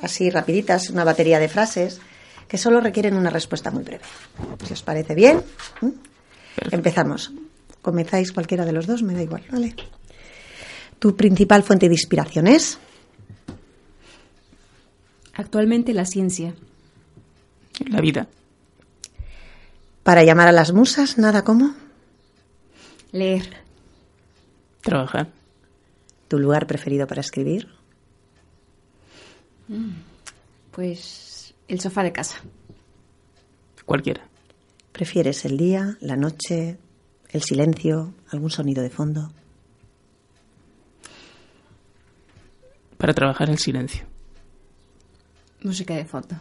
[0.01, 1.99] así rapiditas, una batería de frases,
[2.47, 4.03] que solo requieren una respuesta muy breve.
[4.65, 5.41] Si os parece bien,
[6.71, 7.31] empezamos.
[7.81, 9.75] Comenzáis cualquiera de los dos, me da igual, ¿vale?
[10.99, 12.77] ¿Tu principal fuente de inspiración es?
[15.33, 16.53] Actualmente la ciencia.
[17.87, 18.27] La vida.
[20.03, 21.73] Para llamar a las musas, nada como
[23.11, 23.49] Leer.
[24.81, 25.27] Trabajar.
[26.27, 27.67] tu lugar preferido para escribir.
[30.71, 32.37] Pues el sofá de casa.
[33.85, 34.25] Cualquiera.
[34.93, 36.77] ¿Prefieres el día, la noche,
[37.29, 39.31] el silencio, algún sonido de fondo?
[42.97, 44.05] Para trabajar el silencio.
[45.63, 46.39] Música de fondo.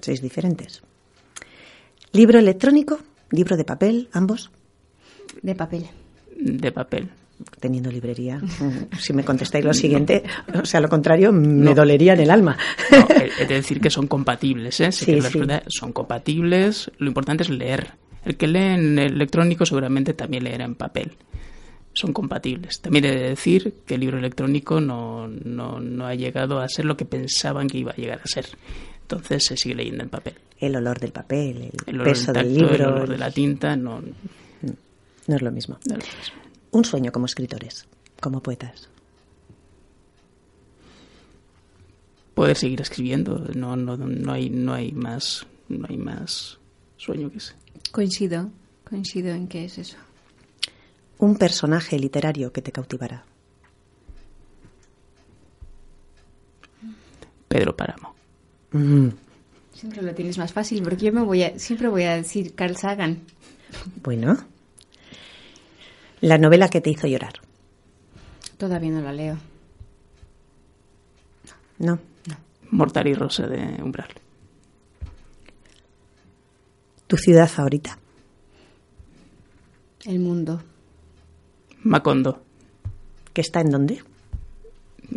[0.00, 0.82] Sois diferentes.
[2.12, 2.98] ¿Libro electrónico?
[3.30, 4.08] ¿Libro de papel?
[4.12, 4.50] ¿Ambos?
[5.40, 5.86] De papel.
[6.36, 7.08] De papel.
[7.58, 8.40] Teniendo librería.
[8.98, 10.22] Si me contestáis lo siguiente,
[10.60, 12.56] o sea, lo contrario, me dolería en el alma.
[12.92, 13.06] No,
[13.40, 14.92] he, de decir que son compatibles, ¿eh?
[14.92, 15.40] Sí Sí, sí.
[15.66, 16.90] son compatibles.
[16.98, 17.92] Lo importante es leer.
[18.24, 21.12] El que lee en electrónico seguramente también leerá en papel.
[21.94, 22.80] Son compatibles.
[22.80, 26.84] También he de decir que el libro electrónico no, no, no ha llegado a ser
[26.84, 28.46] lo que pensaban que iba a llegar a ser.
[29.02, 30.34] Entonces se sigue leyendo en papel.
[30.58, 32.74] El olor del papel, el, El olor peso del del libro.
[32.74, 34.00] el olor de la tinta, no,
[35.26, 35.78] no No es lo mismo.
[35.84, 36.42] es lo mismo.
[36.70, 37.86] Un sueño como escritores,
[38.20, 38.88] como poetas.
[42.34, 46.58] Poder seguir escribiendo, no, no, no hay, no hay más, no hay más
[46.96, 47.54] sueño que ese.
[47.90, 48.50] Coincido.
[48.88, 49.96] Coincido en que es eso.
[51.18, 53.24] Un personaje literario que te cautivara.
[57.48, 58.14] Pedro Páramo.
[58.72, 59.08] Mm,
[59.74, 62.76] Siempre lo tienes más fácil porque yo me voy a, siempre voy a decir Carl
[62.76, 63.18] Sagan.
[64.02, 64.38] Bueno.
[66.22, 67.32] La novela que te hizo llorar.
[68.56, 69.38] Todavía no la leo.
[71.78, 71.98] No.
[72.70, 74.08] Mortal y Rosa de Umbral.
[77.08, 77.98] ¿Tu ciudad favorita?
[80.04, 80.62] El mundo.
[81.82, 82.40] Macondo.
[83.32, 84.04] ¿Que está en dónde?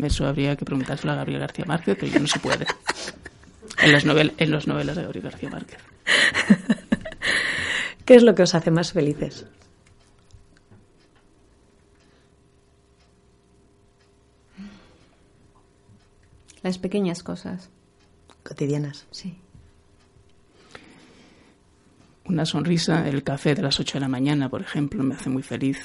[0.02, 2.66] Eso habría que preguntárselo a Gabriel García Márquez, pero ya no se puede.
[3.84, 5.80] En las, novel en las novelas de Gabriel García Márquez.
[8.06, 9.46] ¿Qué es lo que os hace más felices?
[16.66, 17.70] Las pequeñas cosas.
[18.44, 19.06] Cotidianas.
[19.12, 19.36] Sí.
[22.26, 25.44] Una sonrisa, el café de las 8 de la mañana, por ejemplo, me hace muy
[25.44, 25.78] feliz.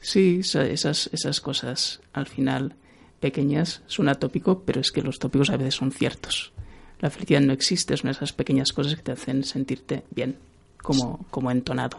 [0.00, 2.74] Sí, esa- esas, esas cosas al final
[3.20, 6.52] pequeñas suena tópico, pero es que los tópicos a veces son ciertos.
[6.98, 10.36] La felicidad no existe, son esas pequeñas cosas que te hacen sentirte bien,
[10.82, 11.98] como, como entonado.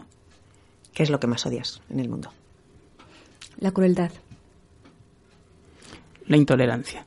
[0.92, 2.30] ¿Qué es lo que más odias en el mundo?
[3.58, 4.10] La crueldad.
[6.26, 7.05] La intolerancia.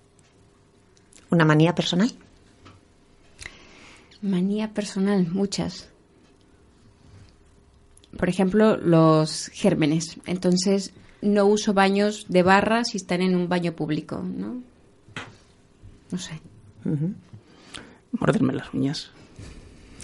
[1.29, 2.11] ¿Una manía personal?
[4.21, 5.89] Manía personal, muchas.
[8.17, 10.17] Por ejemplo, los gérmenes.
[10.25, 14.61] Entonces, no uso baños de barra si están en un baño público, ¿no?
[16.11, 16.41] No sé.
[18.11, 19.11] Morderme las uñas.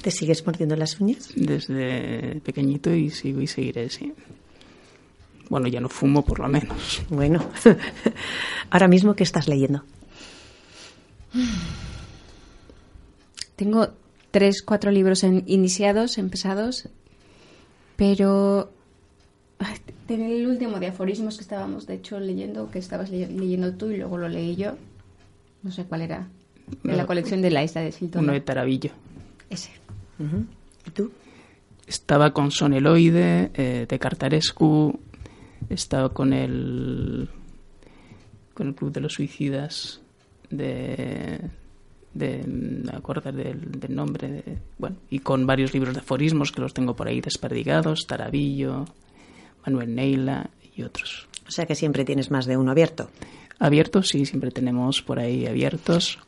[0.02, 1.30] ¿Te sigues mordiendo las uñas?
[1.36, 4.14] Desde pequeñito y sigo y seguiré, sí.
[5.50, 7.02] Bueno, ya no fumo por lo menos.
[7.10, 7.44] Bueno,
[8.70, 9.84] ahora mismo, ¿qué estás leyendo?
[13.56, 13.90] Tengo
[14.32, 16.90] tres, cuatro libros en- iniciados, empezados,
[17.96, 18.72] pero
[20.10, 23.90] en el último de aforismos que estábamos, de hecho, leyendo, que estabas le- leyendo tú
[23.90, 24.74] y luego lo leí yo,
[25.64, 26.28] no sé cuál era,
[26.84, 28.24] de la colección de la isla de Silton.
[28.26, 28.92] Uno de Tarabillo.
[29.50, 29.72] Ese.
[30.86, 31.12] ¿Y tú?
[31.88, 35.00] Estaba con Soneloide, eh, de Cartarescu,
[35.70, 37.30] estaba con el
[38.54, 40.00] con el Club de los Suicidas
[40.50, 41.50] de
[42.16, 46.62] de me acuerdo del, del nombre de, bueno y con varios libros de aforismos que
[46.62, 48.86] los tengo por ahí desperdigados Tarabillo
[49.66, 53.10] Manuel Neila y otros O sea que siempre tienes más de uno abierto.
[53.60, 56.20] abiertos sí siempre tenemos por ahí abiertos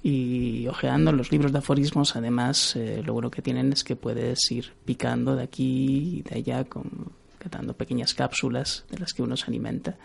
[0.00, 4.48] y ojeando los libros de aforismos además eh, lo bueno que tienen es que puedes
[4.52, 7.10] ir picando de aquí y de allá con
[7.50, 9.96] dando pequeñas cápsulas de las que uno se alimenta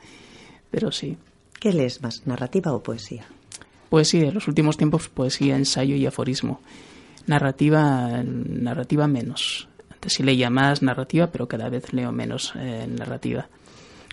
[0.69, 1.17] pero sí
[1.59, 3.23] ¿Qué lees más, narrativa o poesía?
[3.91, 6.61] Poesía en los últimos tiempos poesía ensayo y aforismo.
[7.27, 9.67] Narrativa narrativa menos.
[9.91, 13.49] Antes sí leía más narrativa pero cada vez leo menos eh, narrativa.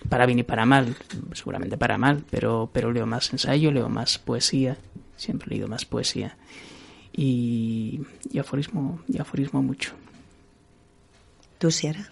[0.09, 0.97] Para bien y para mal
[1.33, 4.75] seguramente para mal pero pero leo más ensayo leo más poesía.
[5.15, 6.35] Siempre he leído más poesía.
[7.13, 8.01] Y,
[8.31, 9.93] y aforismo y aforismo mucho.
[11.57, 12.07] ¿Tú, Sierra?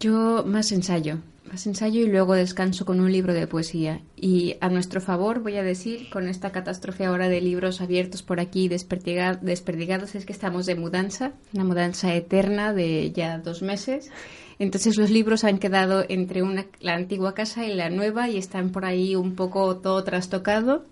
[0.00, 1.18] Yo más ensayo,
[1.50, 4.00] más ensayo y luego descanso con un libro de poesía.
[4.16, 8.40] Y a nuestro favor voy a decir, con esta catástrofe ahora de libros abiertos por
[8.40, 14.10] aquí desperdiga- desperdigados, es que estamos de mudanza, una mudanza eterna de ya dos meses.
[14.58, 18.70] Entonces los libros han quedado entre una, la antigua casa y la nueva y están
[18.70, 20.84] por ahí un poco todo trastocado.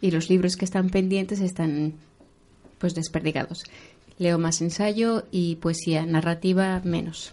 [0.00, 1.94] y los libros que están pendientes están
[2.78, 3.64] pues desperdigados.
[4.18, 7.32] Leo más ensayo y poesía narrativa menos.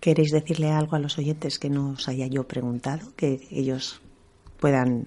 [0.00, 3.12] ¿Queréis decirle algo a los oyentes que no os haya yo preguntado?
[3.16, 4.00] Que ellos
[4.58, 5.06] puedan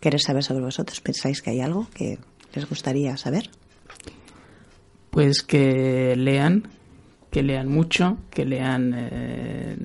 [0.00, 1.00] querer saber sobre vosotros.
[1.00, 2.18] ¿Pensáis que hay algo que
[2.54, 3.50] les gustaría saber?
[5.10, 6.68] Pues que lean,
[7.30, 9.76] que lean mucho, que lean, eh,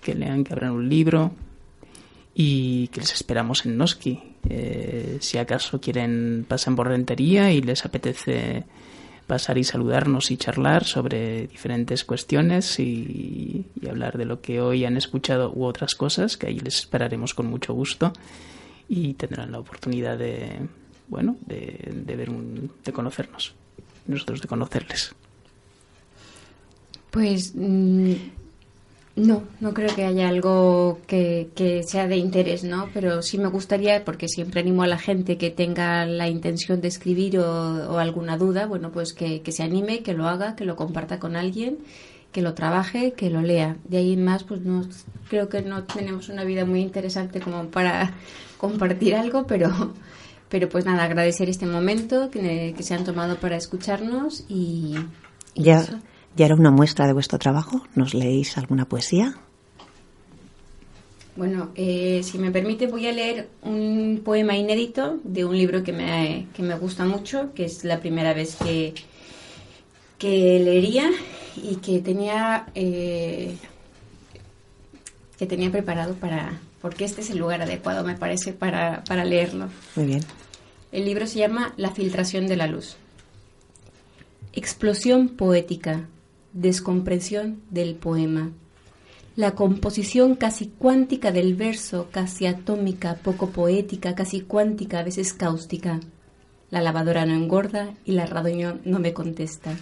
[0.00, 1.32] que lean, que abran un libro
[2.34, 4.22] y que les esperamos en Noski.
[4.48, 8.64] Eh, si acaso quieren pasan por Rentería y les apetece
[9.30, 14.96] pasar y saludarnos y charlar sobre diferentes cuestiones y, hablar de lo que hoy han
[14.96, 18.12] escuchado u otras cosas, que ahí les esperaremos con mucho gusto
[18.88, 20.58] y tendrán la oportunidad de,
[21.06, 23.54] bueno, de, de ver un, de conocernos,
[24.08, 25.14] nosotros de conocerles.
[27.12, 28.14] Pues mm,
[29.20, 32.88] no, no creo que haya algo que, sea de interés, ¿no?
[32.92, 36.88] Pero sí me gustaría, porque siempre animo a la gente que tenga la intención de
[36.88, 41.18] escribir o, alguna duda, bueno, pues que, se anime, que lo haga, que lo comparta
[41.18, 41.78] con alguien,
[42.32, 43.76] que lo trabaje, que lo lea.
[43.84, 44.86] De ahí en más, pues no,
[45.28, 48.14] creo que no tenemos una vida muy interesante como para
[48.58, 49.92] compartir algo, pero,
[50.48, 54.94] pero pues nada, agradecer este momento que, se han tomado para escucharnos y...
[55.54, 55.84] ya.
[56.36, 57.82] ¿Ya era una muestra de vuestro trabajo?
[57.94, 59.34] ¿Nos leéis alguna poesía?
[61.36, 65.92] Bueno, eh, si me permite voy a leer un poema inédito de un libro que
[65.92, 68.94] me, que me gusta mucho, que es la primera vez que,
[70.18, 71.10] que leería
[71.56, 73.56] y que tenía, eh,
[75.38, 79.68] que tenía preparado para, porque este es el lugar adecuado, me parece, para, para leerlo.
[79.96, 80.20] Muy bien.
[80.92, 82.96] El libro se llama La filtración de la luz.
[84.52, 86.06] Explosión poética
[86.52, 88.52] descompresión del poema.
[89.36, 96.00] La composición casi cuántica del verso, casi atómica, poco poética, casi cuántica, a veces cáustica.
[96.70, 99.76] La lavadora no engorda y la radio no me contesta.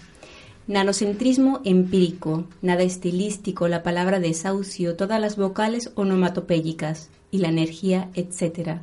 [0.67, 8.81] Nanocentrismo empírico, nada estilístico, la palabra desahucio, todas las vocales onomatopéyicas y la energía, etc.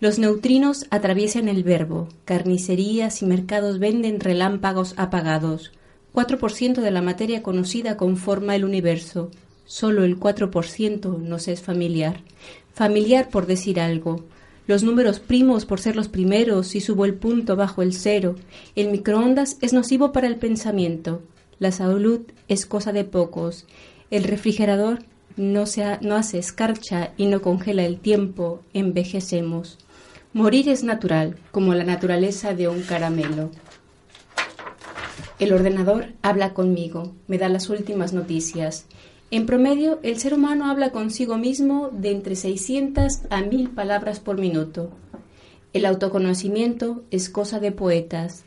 [0.00, 5.72] Los neutrinos atraviesan el verbo, carnicerías y mercados venden relámpagos apagados,
[6.14, 9.30] 4% de la materia conocida conforma el universo.
[9.64, 12.20] Solo el 4% nos es familiar.
[12.74, 14.24] Familiar por decir algo.
[14.66, 18.36] Los números primos por ser los primeros si subo el punto bajo el cero.
[18.76, 21.22] El microondas es nocivo para el pensamiento.
[21.58, 23.66] La salud es cosa de pocos.
[24.10, 24.98] El refrigerador
[25.36, 28.60] no, se no hace escarcha y no congela el tiempo.
[28.74, 29.78] Envejecemos.
[30.32, 33.50] Morir es natural, como la naturaleza de un caramelo.
[35.42, 38.86] El ordenador habla conmigo, me da las últimas noticias.
[39.32, 44.38] En promedio, el ser humano habla consigo mismo de entre 600 a 1000 palabras por
[44.38, 44.90] minuto.
[45.72, 48.44] El autoconocimiento es cosa de poetas,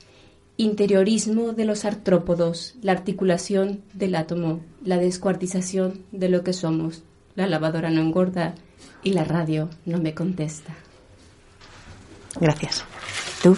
[0.56, 7.04] interiorismo de los artrópodos, la articulación del átomo, la descuartización de lo que somos.
[7.36, 8.56] La lavadora no engorda
[9.04, 10.74] y la radio no me contesta.
[12.40, 12.86] Gracias.
[13.44, 13.58] ¿Tú?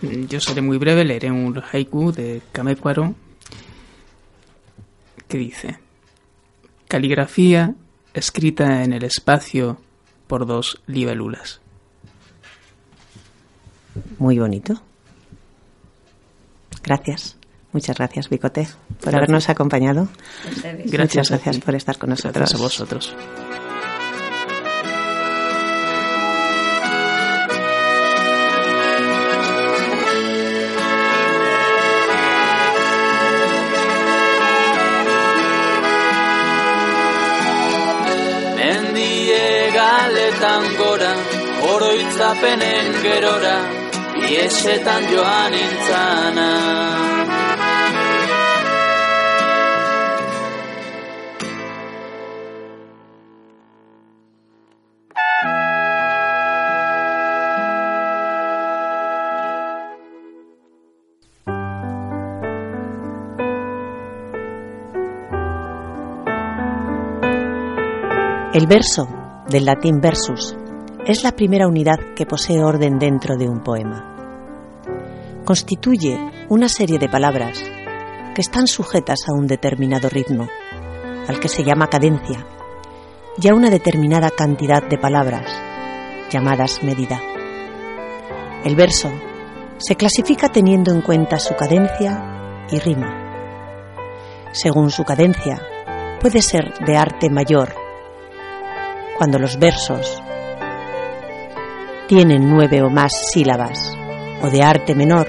[0.00, 3.14] Yo seré muy breve, leeré un haiku de Kamekwaro
[5.28, 5.78] que dice:
[6.88, 7.74] Caligrafía
[8.14, 9.78] escrita en el espacio
[10.26, 11.60] por dos libélulas.
[14.18, 14.82] Muy bonito.
[16.82, 17.36] Gracias.
[17.72, 18.68] Muchas gracias, Bicote,
[19.00, 20.08] por habernos acompañado.
[20.84, 22.34] Gracias, gracias por estar con nosotros.
[22.34, 23.16] Gracias a vosotros.
[40.42, 41.10] Iesetan gora,
[41.70, 43.52] oroitzapenen gerora,
[44.26, 46.48] iesetan joan intzana.
[68.52, 69.21] El verso
[69.52, 70.56] del latín versus,
[71.06, 74.80] es la primera unidad que posee orden dentro de un poema.
[75.44, 77.62] Constituye una serie de palabras
[78.34, 80.48] que están sujetas a un determinado ritmo,
[81.28, 82.46] al que se llama cadencia,
[83.40, 85.46] y a una determinada cantidad de palabras,
[86.30, 87.20] llamadas medida.
[88.64, 89.10] El verso
[89.76, 93.18] se clasifica teniendo en cuenta su cadencia y rima.
[94.52, 95.60] Según su cadencia,
[96.20, 97.82] puede ser de arte mayor
[99.22, 100.20] cuando los versos
[102.08, 103.96] tienen nueve o más sílabas,
[104.42, 105.28] o de arte menor,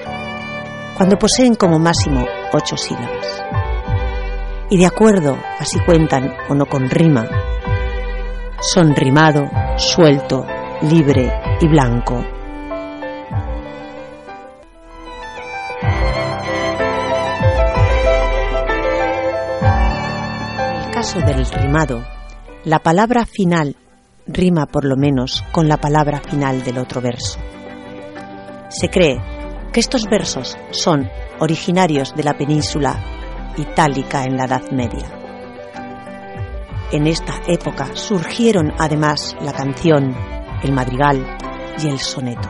[0.96, 3.44] cuando poseen como máximo ocho sílabas.
[4.68, 7.28] Y de acuerdo a si cuentan o no con rima,
[8.60, 10.44] son rimado, suelto,
[10.82, 12.16] libre y blanco.
[20.58, 22.04] En el caso del rimado,
[22.64, 23.76] la palabra final
[24.26, 27.38] rima por lo menos con la palabra final del otro verso.
[28.68, 29.20] Se cree
[29.72, 31.08] que estos versos son
[31.40, 35.06] originarios de la península itálica en la Edad Media.
[36.92, 40.14] En esta época surgieron además la canción,
[40.62, 41.24] el madrigal
[41.82, 42.48] y el soneto.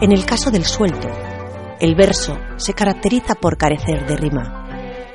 [0.00, 1.08] En el caso del suelto,
[1.80, 4.66] el verso se caracteriza por carecer de rima,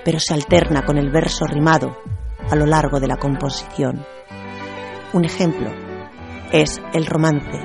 [0.05, 1.97] pero se alterna con el verso rimado
[2.49, 4.05] a lo largo de la composición.
[5.11, 5.71] Un ejemplo
[6.51, 7.59] es el romance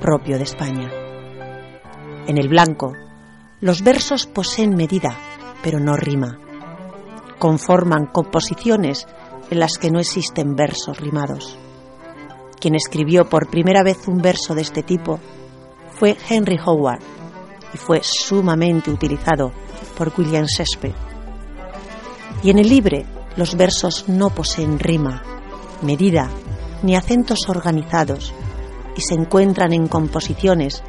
[0.00, 0.90] propio de España.
[2.26, 2.94] En el blanco,
[3.60, 5.14] los versos poseen medida,
[5.62, 6.38] pero no rima.
[7.38, 9.06] Conforman composiciones
[9.50, 11.58] en las que no existen versos rimados.
[12.58, 15.20] Quien escribió por primera vez un verso de este tipo
[15.90, 17.02] fue Henry Howard
[17.74, 19.52] y fue sumamente utilizado
[19.98, 20.96] por William Shakespeare.
[22.42, 23.04] Y en el libre
[23.36, 25.22] los versos no poseen rima,
[25.82, 26.30] medida
[26.82, 28.34] ni acentos organizados
[28.96, 30.82] y se encuentran en composiciones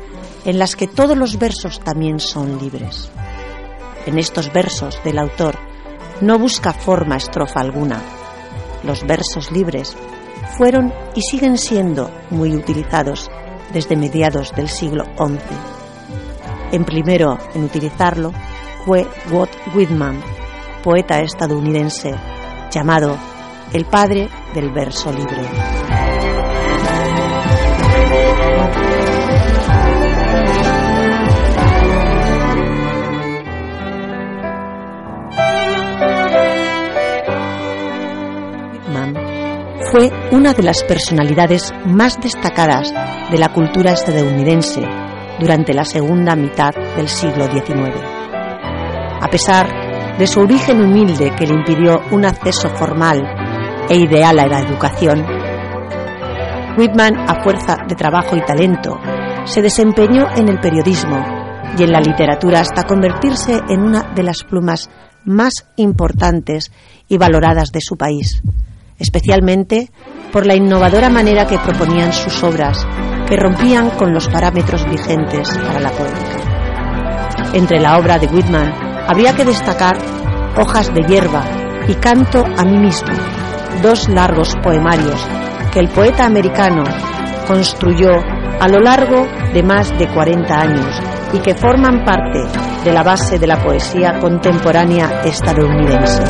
[0.45, 3.09] en las que todos los versos también son libres.
[4.05, 5.55] En estos versos del autor
[6.21, 8.01] no busca forma estrofa alguna.
[8.83, 9.95] Los versos libres
[10.57, 13.29] fueron y siguen siendo muy utilizados
[13.73, 15.37] desde mediados del siglo XI.
[16.71, 18.31] En primero en utilizarlo
[18.85, 20.21] fue Walt Whitman,
[20.83, 22.15] poeta estadounidense
[22.71, 23.17] llamado
[23.73, 25.41] el padre del verso libre.
[39.89, 42.93] Fue una de las personalidades más destacadas
[43.31, 44.81] de la cultura estadounidense
[45.39, 47.95] durante la segunda mitad del siglo XIX.
[49.21, 53.46] A pesar de su origen humilde que le impidió un acceso formal
[53.89, 55.25] e ideal a la educación,
[56.77, 58.99] Whitman, a fuerza de trabajo y talento,
[59.45, 61.25] se desempeñó en el periodismo
[61.75, 64.89] y en la literatura hasta convertirse en una de las plumas
[65.25, 66.71] más importantes
[67.07, 68.43] y valoradas de su país,
[68.99, 69.91] especialmente
[70.31, 72.85] por la innovadora manera que proponían sus obras,
[73.27, 77.53] que rompían con los parámetros vigentes para la poética.
[77.53, 78.71] Entre la obra de Whitman
[79.07, 79.97] habría que destacar
[80.59, 81.43] Hojas de hierba
[81.87, 83.13] y Canto a mí mismo,
[83.81, 85.25] dos largos poemarios
[85.71, 86.83] que el poeta americano
[87.47, 88.11] construyó
[88.59, 91.01] a lo largo de más de 40 años
[91.33, 92.39] y que forman parte
[92.83, 96.23] de la base de la poesía contemporánea estadounidense.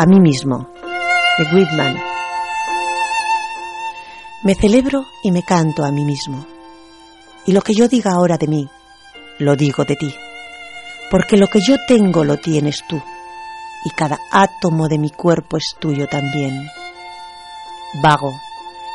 [0.00, 0.66] A mí mismo,
[1.36, 2.00] de Whitman.
[4.42, 6.46] Me celebro y me canto a mí mismo.
[7.44, 8.66] Y lo que yo diga ahora de mí,
[9.40, 10.14] lo digo de ti.
[11.10, 12.98] Porque lo que yo tengo lo tienes tú.
[13.84, 16.66] Y cada átomo de mi cuerpo es tuyo también.
[18.02, 18.32] Vago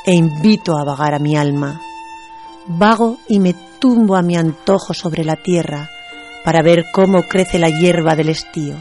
[0.07, 1.79] e invito a vagar a mi alma.
[2.65, 5.87] Vago y me tumbo a mi antojo sobre la tierra
[6.43, 8.73] para ver cómo crece la hierba del estío.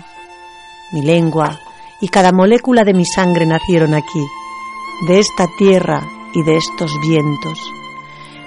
[0.91, 1.61] Mi lengua
[2.01, 4.25] y cada molécula de mi sangre nacieron aquí,
[5.07, 6.03] de esta tierra
[6.35, 7.59] y de estos vientos.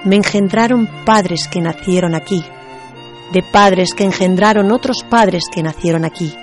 [0.04, 2.44] Me engendraron padres que nacieron aquí,
[3.32, 6.34] de padres que engendraron otros padres que nacieron aquí,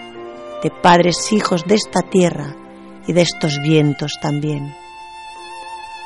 [0.63, 2.57] de padres hijos de esta tierra
[3.07, 4.75] y de estos vientos también.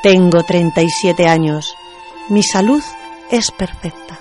[0.03, 1.75] Tengo 37 años,
[2.29, 2.83] mi salud
[3.31, 4.19] es perfecta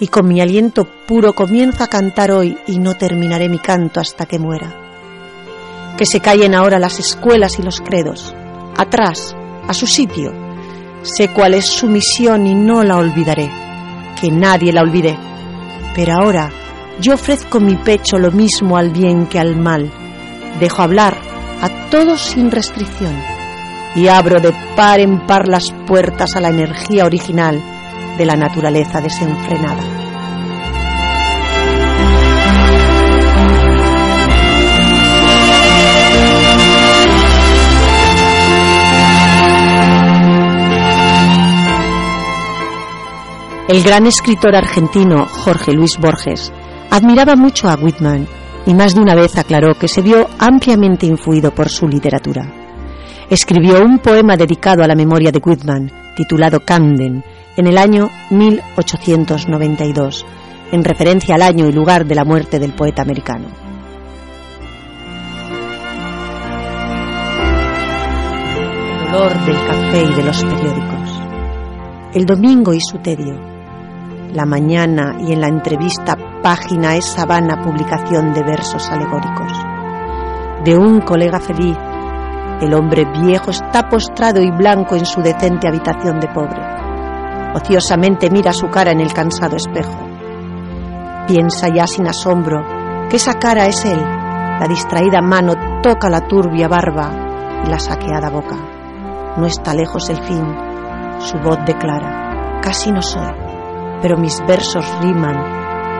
[0.00, 4.26] y con mi aliento puro comienzo a cantar hoy y no terminaré mi canto hasta
[4.26, 4.81] que muera
[6.02, 8.34] que se callen ahora las escuelas y los credos,
[8.76, 9.36] atrás,
[9.68, 10.32] a su sitio.
[11.02, 13.48] Sé cuál es su misión y no la olvidaré,
[14.20, 15.16] que nadie la olvide.
[15.94, 16.50] Pero ahora
[17.00, 19.92] yo ofrezco mi pecho lo mismo al bien que al mal.
[20.58, 21.16] Dejo hablar
[21.60, 23.14] a todos sin restricción
[23.94, 27.62] y abro de par en par las puertas a la energía original
[28.18, 30.11] de la naturaleza desenfrenada.
[43.72, 46.52] El gran escritor argentino Jorge Luis Borges
[46.90, 48.28] admiraba mucho a Whitman
[48.66, 52.52] y más de una vez aclaró que se vio ampliamente influido por su literatura.
[53.30, 57.24] Escribió un poema dedicado a la memoria de Whitman, titulado Camden,
[57.56, 60.26] en el año 1892,
[60.70, 63.46] en referencia al año y lugar de la muerte del poeta americano.
[69.00, 71.20] El dolor del café y de los periódicos.
[72.12, 73.51] El domingo y su tedio.
[74.32, 79.52] La mañana y en la entrevista página esa vana publicación de versos alegóricos.
[80.64, 81.76] De un colega feliz,
[82.62, 86.62] el hombre viejo está postrado y blanco en su decente habitación de pobre.
[87.54, 90.08] Ociosamente mira su cara en el cansado espejo.
[91.26, 92.64] Piensa ya sin asombro
[93.10, 94.00] que esa cara es él.
[94.00, 97.10] La distraída mano toca la turbia barba
[97.66, 98.56] y la saqueada boca.
[99.36, 100.56] No está lejos el fin.
[101.18, 103.51] Su voz declara, casi no soy,
[104.02, 105.36] pero mis versos riman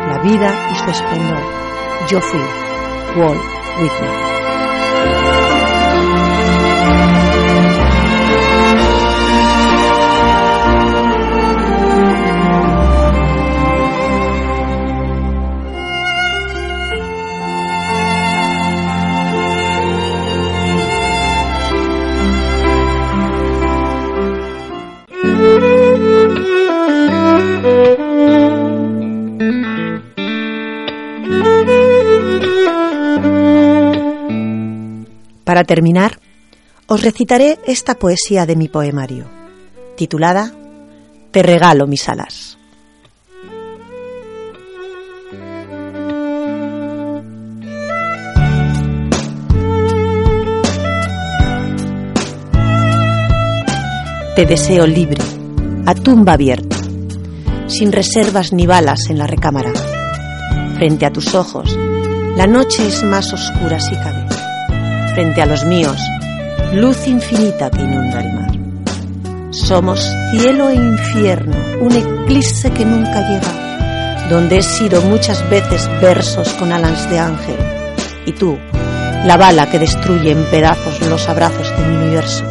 [0.08, 1.42] la vida y su esplendor.
[2.10, 2.40] Yo fui
[3.16, 3.40] Walt
[3.80, 4.31] Whitman.
[35.52, 36.18] Para terminar,
[36.86, 39.26] os recitaré esta poesía de mi poemario,
[39.98, 40.50] titulada
[41.30, 42.56] Te regalo mis alas.
[54.34, 55.20] Te deseo libre,
[55.84, 56.78] a tumba abierta,
[57.66, 59.74] sin reservas ni balas en la recámara.
[60.76, 61.76] Frente a tus ojos,
[62.38, 64.31] la noche es más oscura si cabe
[65.14, 66.00] frente a los míos,
[66.72, 68.50] luz infinita que inunda el mar.
[69.50, 70.00] Somos
[70.30, 76.72] cielo e infierno, un eclipse que nunca llega, donde he sido muchas veces versos con
[76.72, 77.56] alas de ángel,
[78.24, 78.58] y tú,
[79.26, 82.44] la bala que destruye en pedazos los abrazos de mi universo.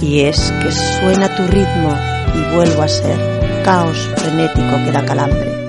[0.00, 1.94] Y es que suena tu ritmo
[2.34, 3.16] y vuelvo a ser
[3.64, 5.66] caos frenético que da calambre,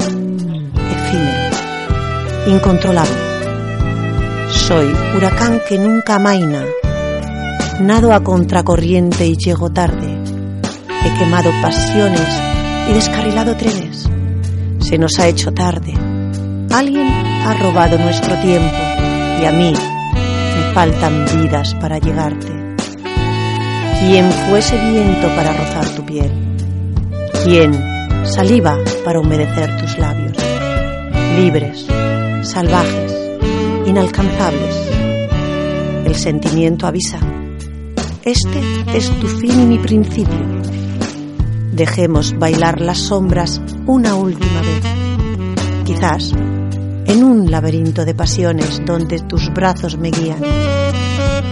[0.92, 1.56] efímero,
[2.48, 3.29] incontrolable
[4.70, 6.64] soy huracán que nunca amaina.
[7.80, 10.16] Nado a contracorriente y llego tarde.
[11.04, 12.30] He quemado pasiones
[12.88, 14.08] y descarrilado trenes.
[14.80, 15.96] Se nos ha hecho tarde.
[16.70, 18.78] Alguien ha robado nuestro tiempo
[19.42, 22.54] y a mí me faltan vidas para llegarte.
[24.02, 26.32] ¿Quién fuese viento para rozar tu piel?
[27.44, 27.74] ¿Quién
[28.24, 30.38] saliva para humedecer tus labios?
[31.38, 31.88] Libres,
[32.44, 33.29] salvajes,
[33.90, 34.76] inalcanzables.
[36.06, 37.20] El sentimiento avisa.
[38.24, 38.62] Este
[38.94, 40.38] es tu fin y mi principio.
[41.72, 44.84] Dejemos bailar las sombras una última vez.
[45.86, 46.34] Quizás
[47.08, 50.44] en un laberinto de pasiones donde tus brazos me guían.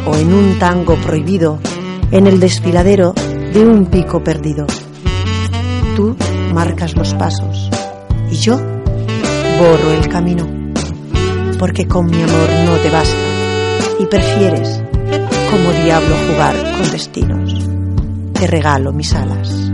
[0.06, 1.60] O en un tango prohibido
[2.12, 3.14] en el desfiladero
[3.52, 4.68] de un pico perdido.
[5.96, 6.16] Tú
[6.54, 7.72] marcas los pasos
[8.32, 10.57] y yo borro el camino
[11.58, 13.16] porque con mi amor no te basta
[14.00, 14.82] y prefieres
[15.52, 17.68] como diablo jugar con destinos.
[18.34, 19.72] Te regalo mis alas.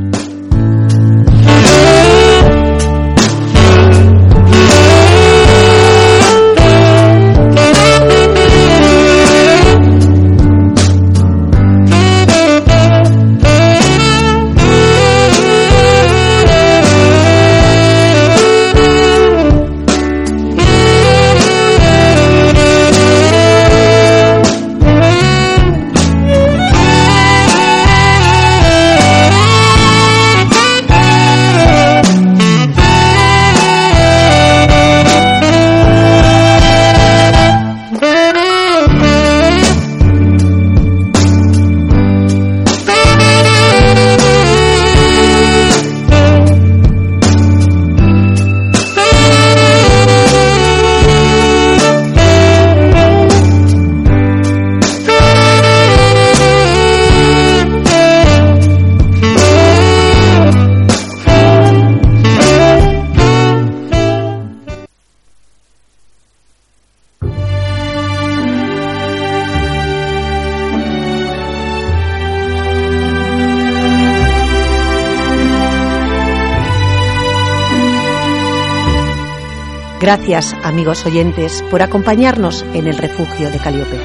[80.04, 83.98] Gracias, amigos oyentes, por acompañarnos en el refugio de Caliope.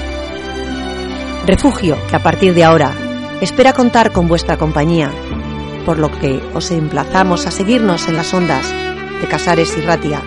[1.44, 2.94] Refugio que a partir de ahora
[3.40, 5.10] espera contar con vuestra compañía,
[5.84, 8.72] por lo que os emplazamos a seguirnos en las ondas
[9.20, 10.22] de Casares y Ratia,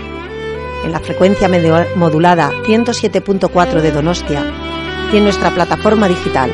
[0.84, 1.50] en la frecuencia
[1.96, 4.44] modulada 107.4 de Donostia
[5.14, 6.52] y en nuestra plataforma digital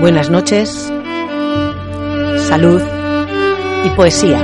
[0.04, 0.92] Buenas noches,
[2.50, 2.82] salud
[3.86, 4.38] y poesía.